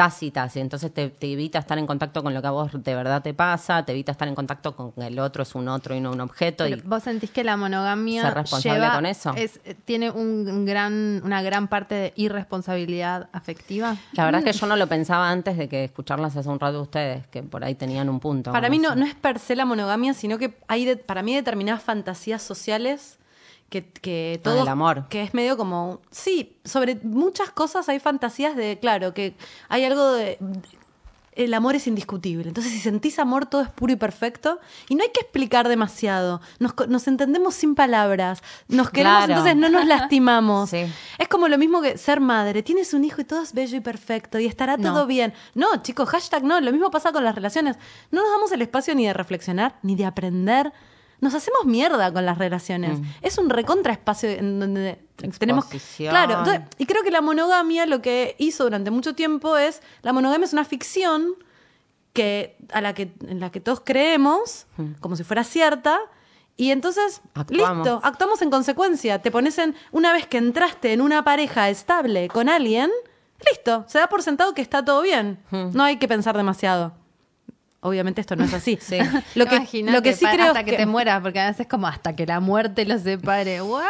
[0.05, 2.95] tácitas y entonces te, te evita estar en contacto con lo que a vos de
[2.95, 5.95] verdad te pasa, te evita estar en contacto con que el otro es un otro
[5.95, 9.07] y no un objeto Pero y ¿Vos sentís que la monogamia Ser responsable lleva- con
[9.07, 9.33] eso.
[9.37, 13.97] es- tiene un gran, una gran parte de irresponsabilidad afectiva?
[14.13, 16.81] La verdad es que yo no lo pensaba antes de que escucharlas hace un rato
[16.83, 18.53] ustedes, que por ahí tenían un punto.
[18.53, 21.35] Para mí no, no es per se la monogamia, sino que hay de- para mí
[21.35, 23.19] determinadas fantasías sociales
[23.71, 25.07] que, que todo el amor.
[25.09, 29.35] que es medio como sí sobre muchas cosas hay fantasías de claro que
[29.69, 30.39] hay algo de
[31.37, 32.49] el amor es indiscutible.
[32.49, 34.59] Entonces si sentís amor todo es puro y perfecto.
[34.89, 36.41] Y no hay que explicar demasiado.
[36.59, 38.43] Nos, nos entendemos sin palabras.
[38.69, 39.33] Nos queremos Claro.
[39.35, 40.71] entonces no nos lastimamos.
[40.71, 40.85] Sí.
[41.19, 42.63] es como lo mismo que ser madre.
[42.65, 44.93] Tienes un hijo y todo es bello y perfecto y estará No.
[44.93, 45.33] todo bien.
[45.55, 46.61] No chicos hashtag no.
[46.61, 47.77] Lo mismo pasa con las relaciones.
[48.11, 50.73] No nos damos el espacio ni de reflexionar ni de aprender
[51.21, 52.99] nos hacemos mierda con las relaciones.
[53.23, 54.99] Es un recontra espacio en donde
[55.39, 55.67] tenemos.
[56.11, 59.83] Claro, entonces, y creo que la monogamia lo que hizo durante mucho tiempo es.
[60.03, 61.35] La monogamia es una ficción
[62.13, 64.67] que, a la que, en la que todos creemos,
[65.01, 65.99] como si fuera cierta.
[66.57, 67.87] Y entonces, Actuamos.
[67.87, 69.21] listo, actuamos en consecuencia.
[69.23, 69.75] Te pones en.
[69.93, 72.91] Una vez que entraste en una pareja estable con alguien,
[73.51, 75.39] listo, se da por sentado que está todo bien.
[75.51, 76.93] No hay que pensar demasiado.
[77.83, 78.77] Obviamente esto no es así.
[78.81, 78.99] Sí.
[79.35, 81.67] Lo que, Imagínate, lo que sí creo hasta que, te mueras, porque a veces es
[81.67, 83.63] como hasta que la muerte los separe.
[83.63, 83.85] What?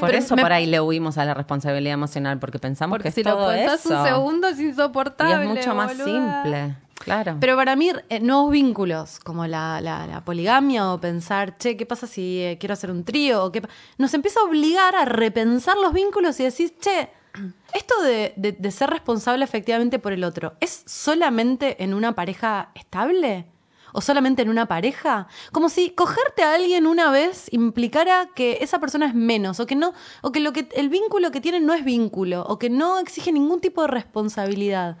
[0.00, 3.12] Por eso me- por ahí le huimos a la responsabilidad emocional, porque pensamos Porque que
[3.14, 3.98] si es lo todo pensás eso.
[4.00, 5.42] un segundo es y insoportable.
[5.44, 6.42] es mucho más boluda.
[6.42, 6.74] simple.
[6.98, 7.36] Claro.
[7.38, 11.84] Pero para mí, eh, nuevos vínculos, como la, la- la poligamia o pensar, che, ¿qué
[11.84, 13.44] pasa si eh, quiero hacer un trío?
[13.44, 17.10] O qué pa- Nos empieza a obligar a repensar los vínculos y decir, che,
[17.74, 22.70] Esto de, de- de ser responsable efectivamente por el otro, ¿es solamente en una pareja
[22.74, 23.46] estable?
[23.92, 25.26] ¿O solamente en una pareja?
[25.52, 29.74] Como si cogerte a alguien una vez implicara que esa persona es menos, o que
[29.74, 32.98] no, o que lo que el vínculo que tienen no es vínculo, o que no
[32.98, 34.98] exige ningún tipo de responsabilidad.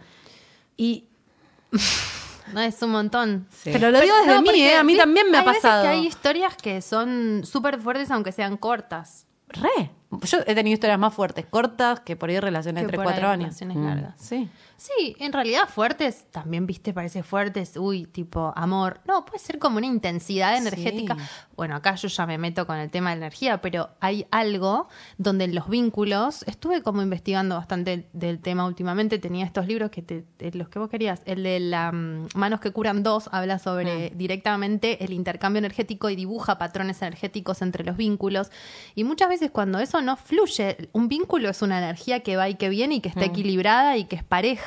[0.78, 1.04] Y
[2.54, 3.46] No, es un montón.
[3.50, 3.70] Sí.
[3.72, 4.76] pero lo digo desde No, mí, ¿eh?
[4.76, 5.82] a mí vi- también me ha hay veces pasado.
[5.82, 9.26] que hay historias que son súper fuertes aunque sean cortas.
[9.48, 9.90] Re.
[10.22, 13.06] Yo he tenido historias más fuertes, cortas, que por ahí relaciones de que 3, por
[13.12, 13.44] ahí 4 años.
[13.46, 13.84] relaciones Mm.
[13.84, 14.14] largas.
[14.16, 14.48] Sí.
[14.76, 19.00] Sí, en realidad fuertes, también viste, parece fuertes, uy, tipo amor.
[19.06, 20.60] No, puede ser como una intensidad Sí.
[20.66, 21.16] energética.
[21.56, 24.88] Bueno, acá yo ya me meto con el tema de la energía, pero hay algo
[25.16, 30.02] donde en los vínculos, estuve como investigando bastante del tema últimamente, tenía estos libros que
[30.02, 34.10] te, los que vos querías, el de la mm, Manos que curan dos, habla sobre
[34.10, 38.50] directamente el intercambio energético y dibuja patrones energéticos entre los vínculos.
[38.94, 42.56] Y muchas veces cuando eso no fluye, un vínculo es una energía que va y
[42.56, 44.65] que viene y que está equilibrada y que es pareja.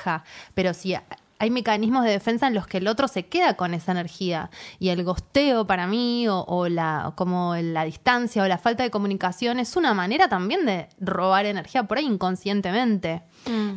[0.53, 0.95] Pero si
[1.39, 4.89] hay mecanismos de defensa en los que el otro se queda con esa energía y
[4.89, 9.57] el gosteo para mí o, o la como la distancia o la falta de comunicación
[9.57, 13.23] es una manera también de robar energía por ahí inconscientemente.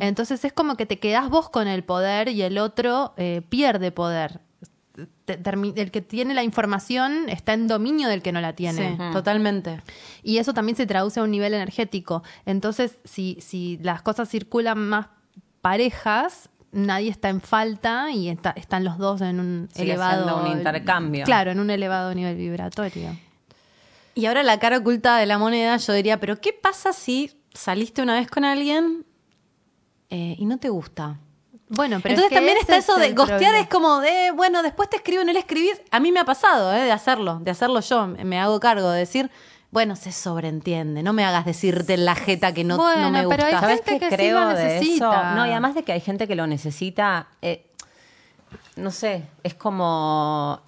[0.01, 3.91] Entonces es como que te quedás vos con el poder y el otro eh, pierde
[3.91, 4.41] poder.
[5.25, 8.97] El que tiene la información está en dominio del que no la tiene.
[8.97, 9.81] Sí, totalmente.
[10.21, 12.23] Y eso también se traduce a un nivel energético.
[12.45, 15.07] Entonces, si, si las cosas circulan más
[15.63, 20.43] parejas, nadie está en falta y está- están los dos en un Sigue elevado.
[20.45, 21.23] un intercambio.
[21.23, 23.17] Claro, en un elevado nivel vibratorio.
[24.13, 28.01] Y ahora la cara oculta de la moneda, yo diría, pero ¿qué pasa si saliste
[28.01, 29.05] una vez con alguien
[30.09, 31.17] eh, y no te gusta?
[31.69, 34.61] Bueno, pero Entonces es que también está es eso de gostear es como de, bueno,
[34.61, 35.81] después te escribo en el escribir.
[35.91, 36.81] A mí me ha pasado, ¿eh?
[36.83, 38.05] De hacerlo, de hacerlo yo.
[38.07, 39.31] Me hago cargo de decir,
[39.73, 41.01] bueno, se sobreentiende.
[41.01, 43.59] No me hagas decirte en la jeta que no, no me pero hay gusta.
[43.59, 44.79] ¿Sabes gente que sí creo lo de eso?
[44.81, 45.33] necesita.
[45.33, 47.65] No, y además de que hay gente que lo necesita, eh,
[48.75, 50.61] no sé, es como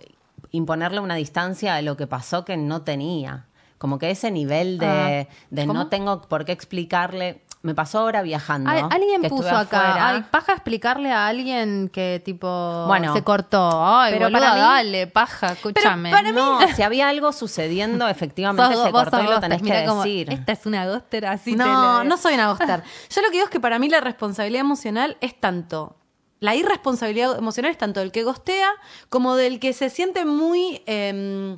[0.49, 3.45] imponerle una distancia a lo que pasó que no tenía.
[3.77, 5.73] Como que ese nivel de, de ¿Cómo?
[5.73, 7.41] no tengo por qué explicarle.
[7.65, 8.69] Me pasó ahora viajando.
[8.69, 10.07] Alguien puso acá, afuera.
[10.09, 13.69] ay, paja explicarle a alguien que tipo Bueno, se cortó.
[13.83, 16.11] Ay, pero para mí- dale, paja, escúchame.
[16.11, 20.03] para no, si había algo sucediendo, efectivamente Sos- se cortó y lo tenés que como,
[20.03, 20.31] decir.
[20.31, 21.55] Esta es una ghoster así.
[21.55, 22.83] no, te no soy una gostar.
[23.09, 25.95] Yo lo que digo es que para mí la responsabilidad emocional es tanto.
[26.41, 28.69] La irresponsabilidad emocional es tanto del que gostea
[29.09, 31.57] como del que se siente muy eh,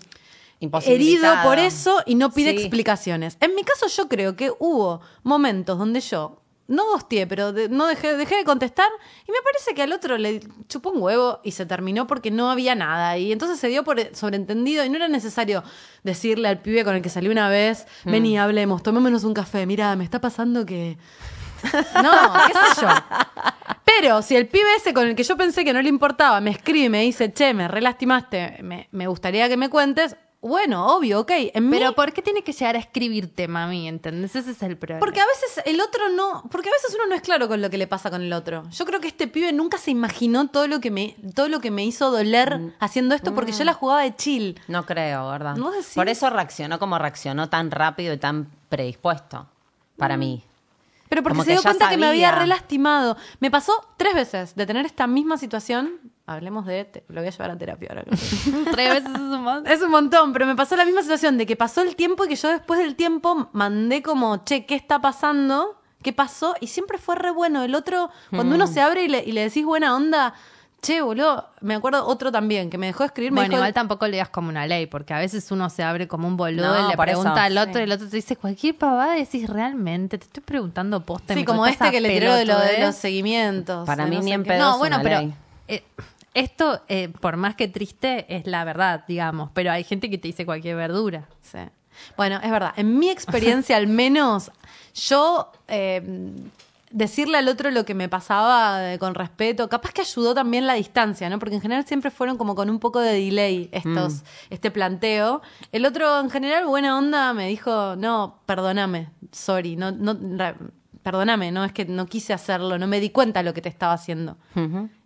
[0.86, 2.58] herido por eso y no pide Sí.
[2.58, 3.38] explicaciones.
[3.40, 7.88] En mi caso, yo creo que hubo momentos donde yo no gosteé, pero de- no
[7.88, 8.90] dejé, dejé de contestar
[9.26, 12.52] y me parece que al otro le chupó un huevo y se terminó porque no
[12.52, 13.18] había nada.
[13.18, 15.64] Y entonces se dio por sobreentendido y no era necesario
[16.04, 19.66] decirle al pibe con el que salí una vez, ven y hablemos, tomémonos un café,
[19.66, 20.98] mira, me está pasando que...
[22.04, 22.12] No,
[22.48, 22.88] qué sé yo.
[23.86, 26.52] Pero si el pibe ese con el que yo pensé que no le importaba me
[26.52, 31.20] escribe y me dice, che, me relastimaste, me, me gustaría que me cuentes, bueno, obvio,
[31.22, 31.32] ok.
[31.54, 33.88] En Pero mí- ¿por qué tiene que llegar a escribirte, mami?
[33.88, 34.36] ¿Entendés?
[34.36, 35.00] Ese es el problema.
[35.00, 37.70] porque a veces el otro no, porque a veces uno no es claro con lo
[37.70, 38.64] que le pasa con el otro.
[38.70, 41.72] Yo creo que este pibe nunca se imaginó todo lo que me, todo lo que
[41.72, 42.74] me hizo doler Mm.
[42.80, 44.60] haciendo esto porque yo la jugaba de chill.
[44.68, 45.56] No creo, ¿verdad?
[45.58, 45.94] ¿No decís?
[45.96, 49.48] Por eso reaccionó como reaccionó tan rápido y tan predispuesto.
[49.98, 50.44] Para mí.
[51.10, 52.42] Pero porque Como se dio cuenta que me había sabía.
[52.44, 53.18] relastimado.
[53.40, 56.00] Me pasó tres veces de tener esta misma situación.
[56.30, 58.04] Hablemos de, te- lo voy a llevar a terapia ahora.
[58.72, 59.72] Tres veces es un montón.
[59.72, 62.28] Es un montón, pero me pasó la misma situación de que pasó el tiempo y
[62.28, 65.80] que yo después del tiempo mandé como, che, ¿qué está pasando?
[66.04, 66.54] ¿Qué pasó?
[66.60, 67.64] Y siempre fue re bueno.
[67.64, 68.56] El otro, cuando Mm.
[68.56, 70.34] uno se abre y le, y le decís buena onda,
[70.82, 73.32] che, boludo, me acuerdo otro también que me dejó escribir.
[73.32, 75.82] Me Bueno, dijo, igual tampoco le digas como una ley, porque a veces uno se
[75.84, 77.40] abre como un boludo No, y le pregunta eso.
[77.40, 77.80] al otro Sí.
[77.80, 81.34] y el otro te dice cualquier pavada y decís realmente, te estoy preguntando posta.
[81.34, 83.86] Sí, como este que le tiró de, lo, de los seguimientos.
[83.88, 84.60] Para mí no ni en pedo.
[84.60, 85.34] No, bueno, una pero ley.
[85.70, 85.84] eh,
[86.38, 89.50] esto, eh, por más que triste, es la verdad, digamos.
[89.54, 91.28] Pero hay gente que te dice cualquier verdura.
[91.42, 91.60] Sí.
[92.16, 92.74] Bueno, es verdad.
[92.78, 94.52] En mi experiencia, al menos,
[94.94, 96.32] yo eh,
[96.92, 100.76] decirle al otro lo que me pasaba eh, con respeto, capaz que ayudó también la
[100.76, 101.40] distancia, ¿no?
[101.40, 105.42] Porque en general siempre fueron como con un poco de delay estos, este planteo.
[105.72, 110.18] El otro, en general, buena onda, me dijo, no, perdóname, sorry, no, no,
[111.04, 113.70] perdóname, no es que no quise hacerlo, no me di cuenta de lo que te
[113.70, 114.38] estaba haciendo.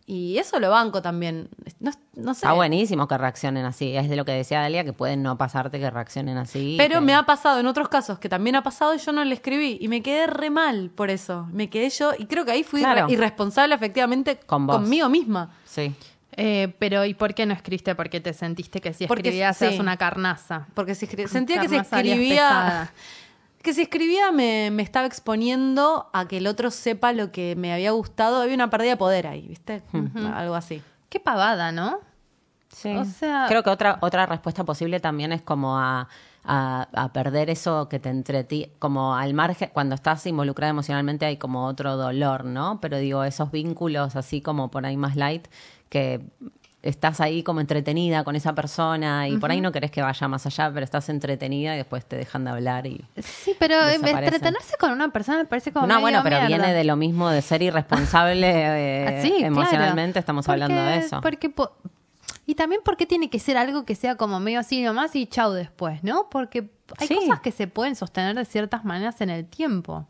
[0.05, 1.47] Y eso lo banco también.
[1.79, 2.39] No, no sé.
[2.39, 3.95] Está buenísimo que reaccionen así.
[3.95, 6.75] Es de lo que decía Dalia, que pueden no pasarte que reaccionen así.
[6.77, 9.23] Pero que- me ha pasado en otros casos que también ha pasado y yo no
[9.23, 9.77] le escribí.
[9.79, 11.47] Y me quedé re mal por eso.
[11.53, 12.11] Me quedé yo.
[12.17, 13.09] Y creo que ahí fui Claro.
[13.09, 14.77] irresponsable efectivamente Con vos.
[14.77, 15.51] conmigo misma.
[15.65, 15.93] Sí.
[16.35, 17.93] Eh, pero ¿y por qué no escribiste?
[17.93, 19.65] Porque te sentiste que si Porque escribías sí.
[19.65, 20.65] eras una carnaza.
[20.73, 22.91] Porque si escri- sentía que alias escribía.
[23.61, 27.73] Que si escribía me, me estaba exponiendo a que el otro sepa lo que me
[27.73, 28.41] había gustado.
[28.41, 29.83] Había una pérdida de poder ahí, ¿viste?
[30.33, 30.81] Algo así.
[31.09, 31.99] Qué pavada, ¿no?
[32.69, 32.95] Sí.
[32.95, 36.07] O sea- Creo que otra, otra respuesta posible también es como a,
[36.43, 41.37] a- a perder eso que te entretiene, como al margen, cuando estás involucrada emocionalmente hay
[41.37, 42.79] como otro dolor, ¿no?
[42.81, 45.47] Pero digo, esos vínculos así como por ahí más light,
[45.89, 46.21] que
[46.83, 50.45] estás ahí como entretenida con esa persona y por ahí no querés que vaya más
[50.47, 53.05] allá, pero estás entretenida y después te dejan de hablar y...
[53.21, 56.47] Sí, pero eh, entretenerse con una persona me parece como No, medio bueno, pero mierda.
[56.47, 59.45] viene de lo mismo de ser irresponsable eh, Ah, claro.
[59.45, 61.21] emocionalmente, estamos hablando de eso.
[61.21, 61.71] Porque po-
[62.47, 65.51] y también porque tiene que ser algo que sea como medio así nomás y chau
[65.51, 66.29] después, ¿no?
[66.31, 67.15] Porque hay Sí.
[67.15, 70.07] cosas que se pueden sostener de ciertas maneras en el tiempo.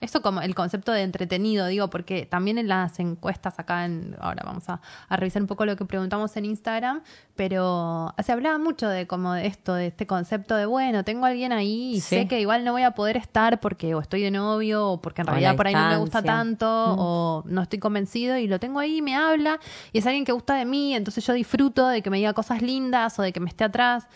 [0.00, 4.42] Eso como el concepto de entretenido, digo, porque también en las encuestas acá, en, ahora
[4.44, 7.00] vamos a, a revisar un poco lo que preguntamos en Instagram,
[7.36, 11.28] pero se hablaba mucho de como de esto, de este concepto de, bueno, tengo a
[11.28, 12.16] alguien ahí y Sí.
[12.16, 15.22] sé que igual no voy a poder estar porque o estoy de novio o porque
[15.22, 18.58] en O realidad por ahí no me gusta tanto o no estoy convencido y lo
[18.60, 19.58] tengo ahí, me habla
[19.92, 22.62] y es alguien que gusta de mí, entonces yo disfruto de que me diga cosas
[22.62, 24.06] lindas o de que me esté atrás.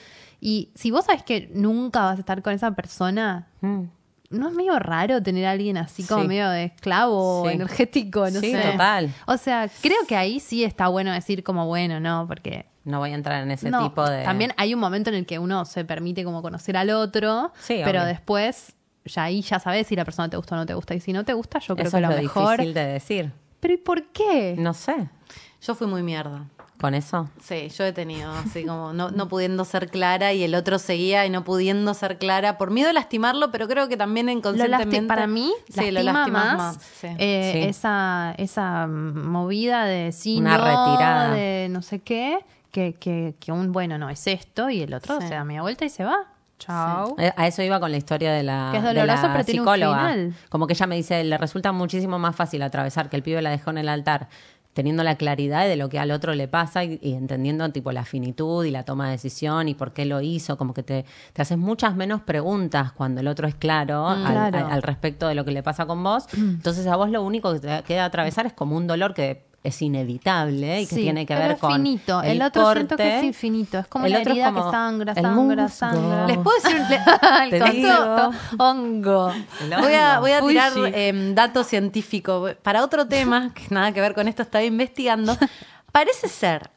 [0.40, 3.84] Y si vos sabes que nunca vas a estar con esa persona, Mm.
[4.30, 6.28] ¿No es medio raro tener a alguien así como Sí.
[6.28, 7.54] medio de esclavo Sí.
[7.54, 8.30] energético?
[8.30, 8.60] No Sí, sé.
[8.62, 9.12] total.
[9.26, 12.26] O sea, creo que ahí sí está bueno decir como bueno, ¿no?
[12.28, 14.24] Porque No voy a entrar en ese no, tipo de...
[14.24, 17.80] también hay un momento en el que uno se permite como conocer al otro, Sí,
[17.84, 18.08] pero obvio.
[18.08, 20.94] después ya ahí ya sabes si la persona te gusta o no te gusta.
[20.94, 22.50] Y si no te gusta, yo creo Eso que es lo lo mejor.
[22.58, 23.32] difícil de decir.
[23.60, 24.54] Pero ¿y por qué?
[24.58, 25.08] No sé,
[25.60, 26.44] Yo fui muy mierda.
[26.80, 27.28] Con eso.
[27.42, 31.26] Sí, yo he tenido así como no, no pudiendo ser clara y el otro seguía
[31.26, 35.02] y no pudiendo ser clara por miedo a lastimarlo, pero creo que también Lo inconscientemente.
[35.02, 37.08] lasti- para mí, sí, lo lastima lastimas más, sí.
[37.18, 37.68] eh, Sí.
[37.68, 41.30] esa, esa movida de sí, Una no, retirada.
[41.34, 42.38] de no sé qué,
[42.70, 45.28] que, que, que un bueno no es esto y el otro Sí.
[45.28, 46.16] se da media vuelta y se va.
[46.58, 47.14] Chao.
[47.36, 49.60] A eso iba con la historia de la, Que es de doloroso, la pero tiene
[49.60, 49.96] un psicóloga.
[49.98, 50.34] final.
[50.48, 53.50] Como que ella me dice, le resulta muchísimo más fácil atravesar que el pibe la
[53.50, 54.28] dejó en el altar
[54.74, 58.04] teniendo la claridad de lo que al otro le pasa y, y entendiendo tipo la
[58.04, 61.42] finitud y la toma de decisión y por qué lo hizo, como que te, te
[61.42, 64.58] haces muchas menos preguntas cuando el otro es claro, al, Mm, claro.
[64.66, 66.26] al- al respecto de lo que le pasa con vos.
[66.36, 69.82] Entonces a vos lo único que te queda atravesar es como un dolor que es
[69.82, 72.22] inevitable y que Sí, tiene que ver es con finito.
[72.22, 73.78] El, el otro siento que es infinito.
[73.80, 76.26] Es como El la otro es herida como que sangra, sangra, sangra.
[76.26, 76.96] Les puedo decir un- le-
[77.44, 78.30] el Te concepto digo.
[78.64, 79.32] hongo.
[79.60, 80.80] El Voy a, voy a Uy, tirar sí.
[80.94, 82.48] em, dato científico.
[82.62, 85.36] Para otro tema, que nada que ver con esto, estaba investigando.
[85.92, 86.70] Parece ser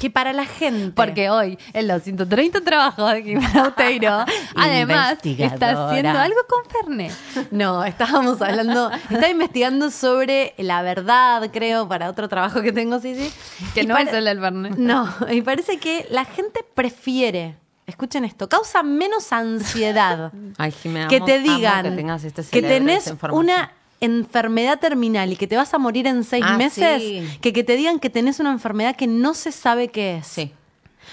[0.00, 0.92] que para la gente.
[0.94, 4.24] Porque hoy, en los 130 trabajos de Jimena Uteiro,
[4.56, 7.12] además está haciendo algo con Fernet.
[7.50, 13.14] No, estábamos hablando, estaba investigando sobre la verdad, creo, para otro trabajo que tengo, sí,
[13.14, 13.32] sí.
[13.74, 14.76] Que Y no es el del Fernet.
[14.76, 21.20] No, y parece que la gente prefiere, escuchen esto, causa menos ansiedad Ay, Jimena, que
[21.20, 25.78] te digan que, tengas este que tenés una enfermedad terminal y que te vas a
[25.78, 27.22] morir en seis Ah, meses, sí.
[27.40, 30.26] que que te digan que tenés una enfermedad que no se sabe qué es.
[30.26, 30.52] Sí.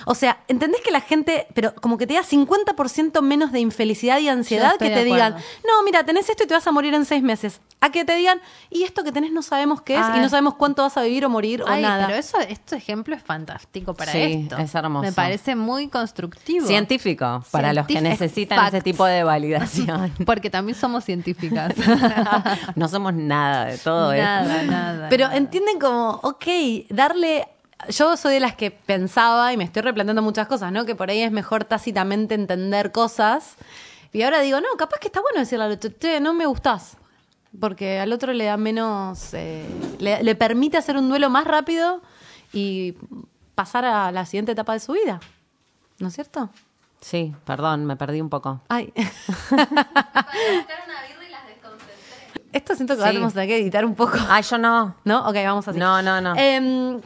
[0.06, 4.20] O sea, ¿entendés que la gente, pero como que te da 50% menos de infelicidad
[4.20, 7.06] y ansiedad que te digan, no, mira, tenés esto y te vas a morir en
[7.06, 7.62] seis meses?
[7.82, 10.56] A que te digan, y esto que tenés no sabemos qué es y no sabemos
[10.56, 12.08] cuánto vas a vivir o morir Ay, o nada.
[12.08, 14.58] pero eso, este ejemplo es fantástico para Sí, esto.
[14.58, 15.04] es hermoso.
[15.04, 16.66] Me parece muy constructivo.
[16.66, 18.74] Científico, para los que necesitan facts.
[18.76, 20.12] ese tipo de validación.
[20.26, 21.74] Porque también somos científicas.
[22.76, 24.72] no somos nada de todo nada, esto.
[24.72, 25.10] nada.
[25.10, 26.46] Pero entienden como, ok,
[26.90, 27.48] darle...
[27.90, 30.86] Yo soy de las que pensaba, y me estoy replanteando muchas cosas, ¿no?
[30.86, 33.56] Que por ahí es mejor tácitamente entender cosas.
[34.14, 36.98] Y ahora digo, no, capaz que está bueno decirle al otro, "Che, no me gustás.
[37.60, 39.34] Porque al otro le da menos...
[39.34, 39.66] eh,
[40.00, 42.02] le, le permite hacer un duelo más rápido
[42.54, 42.96] y
[43.56, 45.20] pasar a la siguiente etapa de su vida.
[46.00, 46.50] ¿No es cierto?
[47.02, 48.62] Sí, perdón, me perdí un poco.
[48.70, 48.92] Ay.
[52.52, 53.16] Esto siento que Sí.
[53.18, 54.18] vamos a tener que editar un poco.
[54.30, 54.96] Ay, yo no.
[55.04, 55.28] ¿No?
[55.28, 55.78] Ok, vamos así.
[55.78, 56.34] No, no, no.
[56.38, 57.02] Em,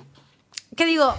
[0.80, 1.13] ¿Qué digo?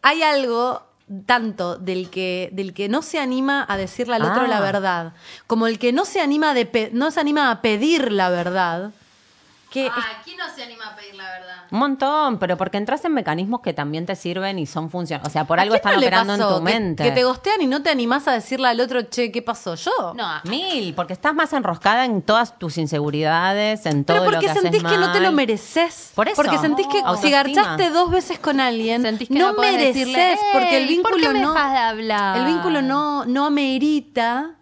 [0.00, 0.82] Hay algo
[1.26, 4.48] tanto del que, del que no se anima a decirle al otro Ah.
[4.48, 5.12] la verdad,
[5.46, 8.92] como el que no se anima, de no se anima a pedir la verdad,
[9.72, 9.90] que
[10.24, 11.56] ¿quién no se anima a pedir la verdad?
[11.70, 15.28] Un montón, pero porque entras en mecanismos que también te sirven y son funcionales.
[15.28, 17.02] O sea, por ¿a algo están no operando en tu Que- mente.
[17.04, 19.74] Que, te gostean y no te animás a decirle al otro, che, ¿qué pasó?
[19.74, 19.90] Yo.
[20.14, 24.46] No, Mil, porque estás más enroscada en todas tus inseguridades, en todo Pero lo porque
[24.46, 26.12] que haces sentís que no te lo mereces.
[26.14, 26.36] Por eso.
[26.36, 30.76] Porque sentís que si garchaste dos veces con alguien, Sentís que no, mereces decirle, porque
[30.76, 31.52] el "Ey, ¿por vínculo qué me no.
[31.54, 32.36] dejas de hablar?
[32.38, 34.56] El vínculo no, no amerita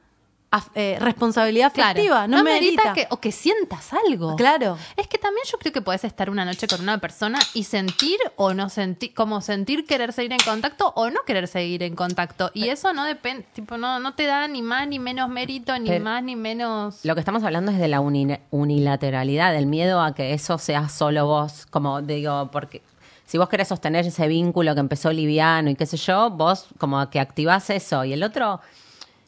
[0.74, 1.90] eh, responsabilidad Claro.
[1.90, 2.26] afectiva.
[2.26, 4.34] No, me merita que, o que sientas algo.
[4.36, 4.76] Claro.
[4.96, 8.18] Es que también yo creo que puedes estar una noche con una persona y sentir
[8.36, 12.50] o no sentir, como sentir querer seguir en contacto o no querer seguir en contacto.
[12.52, 16.00] Y eso no depende, tipo, no, no te da ni más ni menos mérito, ni
[16.00, 17.04] más ni menos.
[17.04, 20.88] Lo que estamos hablando es de la uni- unilateralidad, del miedo a que eso sea
[20.88, 21.66] solo vos.
[21.70, 22.82] Como digo, porque
[23.24, 27.08] si vos querés sostener ese vínculo que empezó liviano y qué sé yo, vos como
[27.10, 28.60] que activás eso y el otro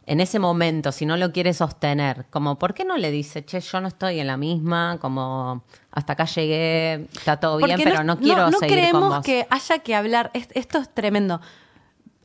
[0.06, 3.60] en ese momento, si no lo quiere sostener, como, ¿por qué no le dice, che,
[3.60, 8.18] yo no estoy en la misma, como, hasta acá llegué, está todo bien, pero no,
[8.18, 9.24] quiero no seguir con creemos vos?
[9.24, 10.30] que haya que hablar.
[10.34, 11.40] Es- Esto es tremendo.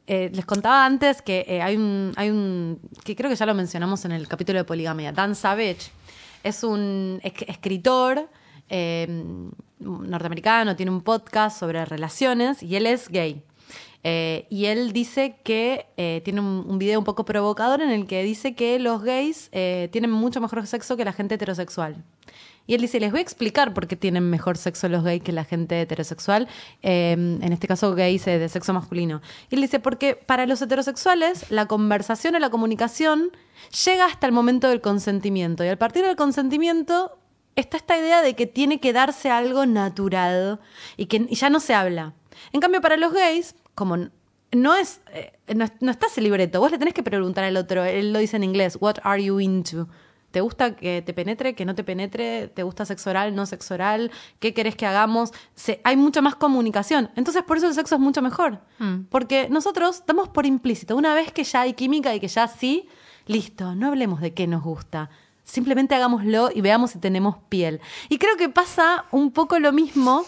[0.07, 3.53] Eh, les contaba antes que eh, hay un, hay un, que creo que ya lo
[3.53, 5.11] mencionamos en el capítulo de poligamia.
[5.11, 5.91] Dan Savage
[6.43, 8.30] es un esc- escritor
[8.69, 9.07] eh,
[9.80, 13.43] norteamericano, tiene un podcast sobre relaciones y él es gay.
[14.04, 18.08] Eh, y él dice que eh, tiene un, un video un poco provocador en el
[18.08, 22.04] que dice que los gays eh, tienen mucho mejor sexo que la gente heterosexual.
[22.68, 25.32] Y él dice, les voy a explicar por qué tienen mejor sexo los gays que
[25.32, 26.50] la gente heterosexual,
[26.84, 29.22] eh, en este caso gays de sexo masculino.
[29.50, 33.32] Y él dice, porque para los heterosexuales la conversación o la comunicación
[33.86, 35.64] llega hasta el momento del consentimiento.
[35.64, 37.18] Y a partir del consentimiento
[37.56, 40.60] está esta idea de que tiene que darse algo natural
[40.98, 42.14] y que ya no se habla.
[42.52, 43.95] En cambio, para los gays, como
[44.51, 47.84] no es, eh, no, no está ese libreto, vos le tenés que preguntar al otro,
[47.86, 49.88] él lo dice en inglés, what are you into?
[50.32, 52.47] ¿Te gusta que te penetre, que no te penetre?
[52.47, 54.11] ¿Te gusta sexo oral, no sexo oral?
[54.39, 55.32] ¿Qué querés que hagamos?
[55.55, 57.09] Se- hay mucha más comunicación.
[57.15, 58.59] Entonces, por eso el sexo es mucho mejor.
[59.09, 62.88] Porque nosotros damos por implícito, una vez que ya hay química y que ya sí,
[63.25, 65.09] listo, no hablemos de qué nos gusta.
[65.43, 67.80] Simplemente hagámoslo y veamos si tenemos piel.
[68.09, 70.25] Y creo que pasa un poco lo mismo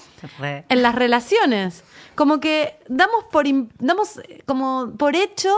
[0.69, 1.83] en las relaciones.
[2.19, 3.45] Como que damos por,
[3.79, 5.49] damos eh, como por hecho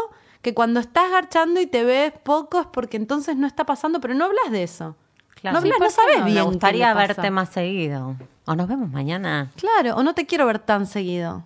[0.44, 4.14] que cuando estás garchando y te ves poco es porque entonces no está pasando, pero
[4.14, 4.96] no hablas de eso.
[5.42, 5.54] Claro.
[5.54, 6.26] no hablas, Sí, no ¿por qué sabes no?
[6.26, 6.36] bien.
[6.36, 8.16] Me qué gustaría verte más seguido.
[8.46, 9.52] O nos vemos mañana.
[9.56, 11.44] Claro, o no te quiero ver tan seguido.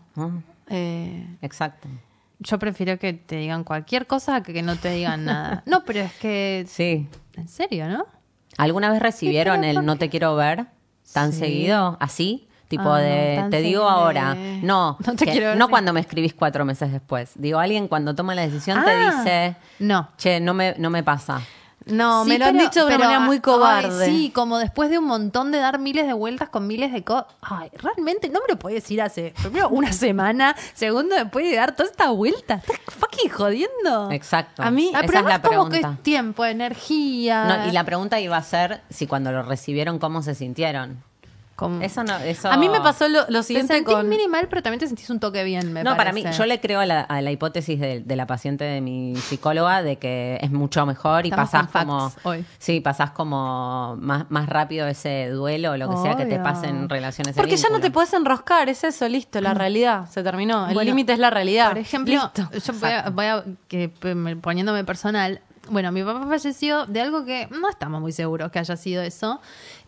[0.67, 1.87] Eh, Exacto.
[2.39, 5.63] Yo prefiero que te digan cualquier cosa que que no te digan nada.
[5.65, 6.65] No, pero es que.
[6.67, 7.07] Sí.
[7.37, 8.05] En serio, ¿no?
[8.57, 10.65] ¿Alguna vez recibieron el ¿por no te quiero ver
[11.13, 11.39] tan Sí.
[11.39, 11.95] seguido?
[12.01, 12.49] ¿Así?
[12.67, 14.33] Tipo Ah, de, te digo ahora.
[14.35, 15.69] No, No te que- quiero ver, no sí.
[15.71, 17.31] cuando me escribís cuatro meses después.
[17.35, 20.09] Digo, alguien cuando toma la decisión te Ah, dice, No.
[20.17, 21.41] che, no me, no me pasa.
[21.85, 24.05] no, Sí, me lo han pero- dicho de una pero, manera muy ay, cobarde.
[24.07, 27.27] sí, como después de un montón de dar miles de vueltas con miles de cosas.
[27.41, 31.75] Ay, realmente no me lo podés decir hace, primero, una semana, segundo, después de dar
[31.75, 32.55] toda esta vuelta.
[32.55, 34.09] ¿Estás fucking jodiendo?
[34.09, 34.63] Exacto.
[34.63, 37.45] A mí- Ah, esa pero es la además como que es tiempo, energía.
[37.45, 41.03] No, y la pregunta iba a ser si cuando lo recibieron, ¿cómo se sintieron?
[41.55, 42.49] Como- Eso no, eso...
[42.51, 44.09] A mí me pasó lo, lo Te siguiente sentís con...
[44.09, 46.81] minimal, pero también te sentís un toque bien, me no, para mí, yo le creo
[46.81, 50.51] a la, a la hipótesis de, de la paciente de mi psicóloga de que es
[50.51, 52.11] mucho mejor y Estamos pasás como.
[52.23, 52.43] hoy.
[52.57, 56.67] Sí, pasás como más, más rápido ese duelo o lo que sea que te pase
[56.67, 60.67] en relaciones Porque ya no te puedes enroscar, es eso, listo, la realidad, se terminó.
[60.67, 61.69] El Bueno, límite es la realidad.
[61.69, 62.49] Por ejemplo, Listo.
[62.51, 63.87] yo voy a, voy a- que,
[64.41, 65.39] poniéndome personal.
[65.69, 69.41] Bueno, mi papá falleció de algo que no estamos muy seguros que haya sido eso.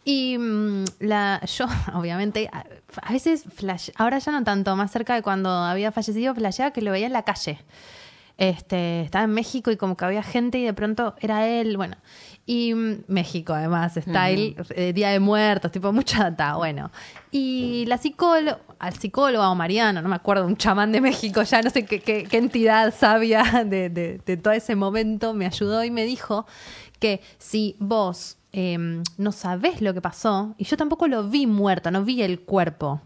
[0.10, 2.64] Y mm, la, yo, obviamente, a,
[3.02, 6.82] a veces, flash, ahora ya no tanto, más cerca de cuando había fallecido, flasheaba que
[6.82, 7.60] lo veía en la calle.
[8.38, 11.98] Este, estaba en México y como que había gente y de pronto era él, bueno.
[12.46, 16.90] Y mm, México, además, style, eh, Día de Muertos, tipo, mucha data, bueno.
[17.32, 21.62] Y la psicóloga, al psicólogo o Mariano, no me acuerdo, un chamán de México, ya
[21.62, 25.84] no sé qué, qué- qué entidad sabia de, de- de todo ese momento, me ayudó
[25.84, 26.46] y me dijo
[27.00, 31.92] que si vos eh, no sabés lo que pasó, y yo tampoco lo vi muerto,
[31.92, 33.02] no vi el cuerpo.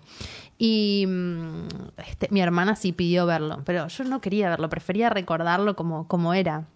[0.58, 1.68] Y mm,
[2.08, 6.34] este, mi hermana sí pidió verlo, pero yo no quería verlo, prefería recordarlo como, como
[6.34, 6.68] era.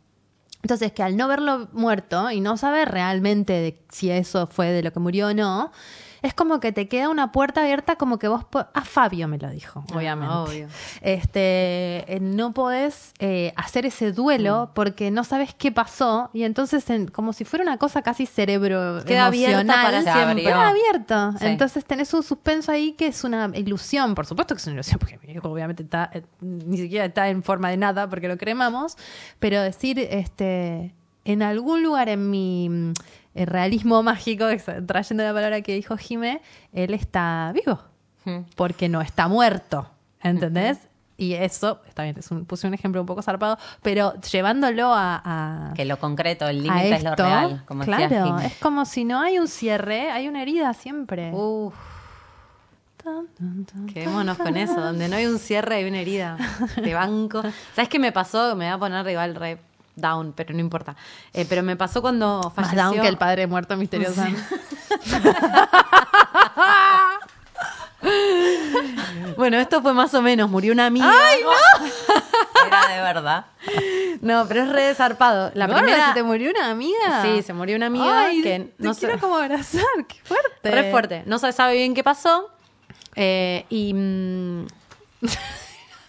[0.61, 4.91] Entonces, que al no verlo muerto y no saber realmente si eso fue de lo
[4.91, 5.71] que murió o no,
[6.25, 8.45] es como que te queda una puerta abierta como que vos...
[8.73, 10.33] Ah, Fabio me lo dijo, Ah, obviamente.
[10.33, 10.67] obvio.
[11.01, 14.15] Este, eh, no podés eh, hacer ese Mm.
[14.15, 18.25] duelo porque no sabes qué pasó y entonces en- como si fuera una cosa casi
[18.25, 20.43] cerebro Queda abierta emocional, para Se siempre.
[20.43, 21.31] queda abierto.
[21.39, 21.45] Sí.
[21.45, 24.99] Entonces tenés un suspenso ahí que es una ilusión, por supuesto que es una ilusión,
[24.99, 28.97] porque obviamente está, eh, ni siquiera está en forma de nada porque lo cremamos,
[29.39, 32.91] pero decir, este, en algún lugar en mi
[33.35, 34.45] eh, realismo mágico,
[34.87, 36.41] trayendo la palabra que dijo Jime,
[36.73, 37.79] él está vivo,
[38.55, 39.87] porque no está muerto,
[40.21, 40.79] ¿entendés?
[41.17, 45.21] Y eso, está bien, es un- puse un ejemplo un poco zarpado, pero llevándolo a,
[45.23, 47.63] a- Que lo concreto, el límite es lo real.
[47.65, 51.31] Como decía claro, es como si no hay un cierre, hay una herida siempre.
[51.33, 51.73] Uf,
[53.93, 54.79] quedémonos con eso.
[54.81, 56.37] Donde no hay un cierre, hay una herida.
[56.81, 57.41] De banco.
[57.75, 58.55] ¿Sabes qué me pasó?
[58.55, 59.57] Me voy a poner igual re
[59.95, 60.95] down, pero no importa.
[61.33, 62.77] Eh, pero me pasó cuando Más falleció.
[62.83, 64.41] down que el padre muerto misteriosamente.
[69.37, 71.11] Bueno, esto fue más o menos, murió una amiga.
[72.67, 73.45] Era de verdad.
[74.21, 75.51] No, pero es re zarpado.
[75.55, 77.21] La Gorda, primera ¿se te murió una amiga?
[77.23, 80.71] Sí, se murió una amiga Ay, que te no sé- quiero como abrazar, qué fuerte.
[80.71, 81.23] re fuerte.
[81.25, 82.49] No se sabe bien qué pasó.
[83.15, 84.67] Eh, y mm,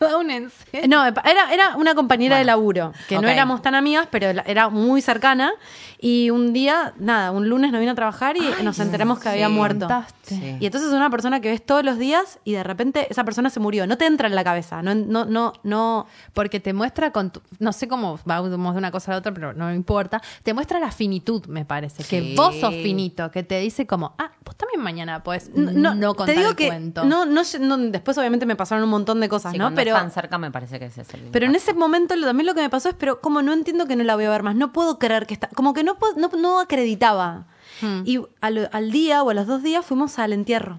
[0.88, 4.68] No, era, era una compañera de Bueno, laburo, que no éramos tan amigas, pero era
[4.68, 5.52] muy cercana.
[5.98, 9.48] Y un día, nada, un lunes no vino a trabajar y nos enteramos que había
[9.48, 9.88] muerto.
[10.22, 10.56] Sí.
[10.60, 13.48] Y entonces es una persona que ves todos los días y de repente esa persona
[13.48, 13.86] se murió.
[13.86, 14.82] No te entra en la cabeza.
[14.82, 16.06] No, no, no, no.
[16.34, 19.32] Porque te muestra con tu, no sé cómo vamos de una cosa a la otra,
[19.32, 20.20] pero no me importa.
[20.42, 22.04] Te muestra la finitud, me parece.
[22.04, 25.94] Que vos sos finito, que te dice como, ah, vos también mañana pues No, no,
[25.94, 27.04] no, contar te digo el que cuento.
[27.04, 29.74] no, no, no- después obviamente me pasaron un montón de cosas, ¿no?
[29.74, 32.46] Pero están cerca me parece que ese es el Pero en ese momento lo- también
[32.46, 34.42] lo que me pasó es, pero como no entiendo que no la voy a ver
[34.42, 37.46] más, no puedo creer que está, como que no, no, no acreditaba.
[37.82, 38.02] Hmm.
[38.06, 40.78] Y al, al día o a los dos días fuimos al entierro.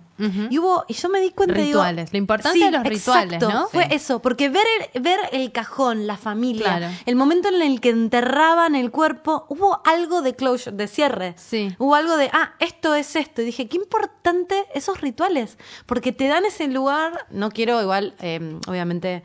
[0.50, 3.50] Y hubo, y yo me di cuenta digo, Rituales, la importancia de los rituales, exacto,
[3.54, 3.68] ¿no?
[3.68, 3.90] Fue Sí.
[3.94, 4.64] eso, porque ver
[4.96, 6.88] el, ver el cajón, la familia, Claro.
[7.06, 11.36] el momento en el que enterraban el cuerpo, hubo algo de closure, de cierre.
[11.38, 11.76] Sí.
[11.78, 13.44] Hubo algo de, ah, esto es esto.
[13.44, 18.58] Y dije, qué importante esos rituales, porque te dan ese lugar, no quiero igual, eh,
[18.68, 19.22] obviamente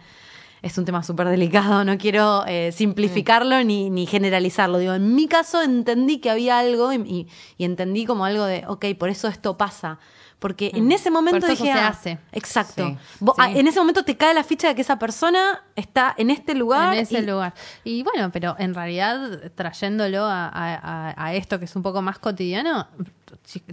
[0.62, 4.78] es un tema súper delicado, no quiero eh, simplificarlo ni, ni generalizarlo.
[4.78, 8.64] Digo, en mi caso entendí que había algo y, y- y entendí como algo de,
[8.68, 9.98] ok, por eso esto pasa.
[10.38, 12.18] Porque en ese momento Por eso dije, se ah, hace.
[12.32, 12.84] Exacto.
[12.88, 13.42] Sí, Vos- sí.
[13.44, 16.56] ah, En ese momento te cae la ficha de que esa persona está en este
[16.56, 16.94] lugar.
[16.94, 17.54] en ese y- lugar.
[17.84, 22.02] Y bueno, pero en realidad, trayéndolo a, a- a- a esto que es un poco
[22.02, 22.88] más cotidiano,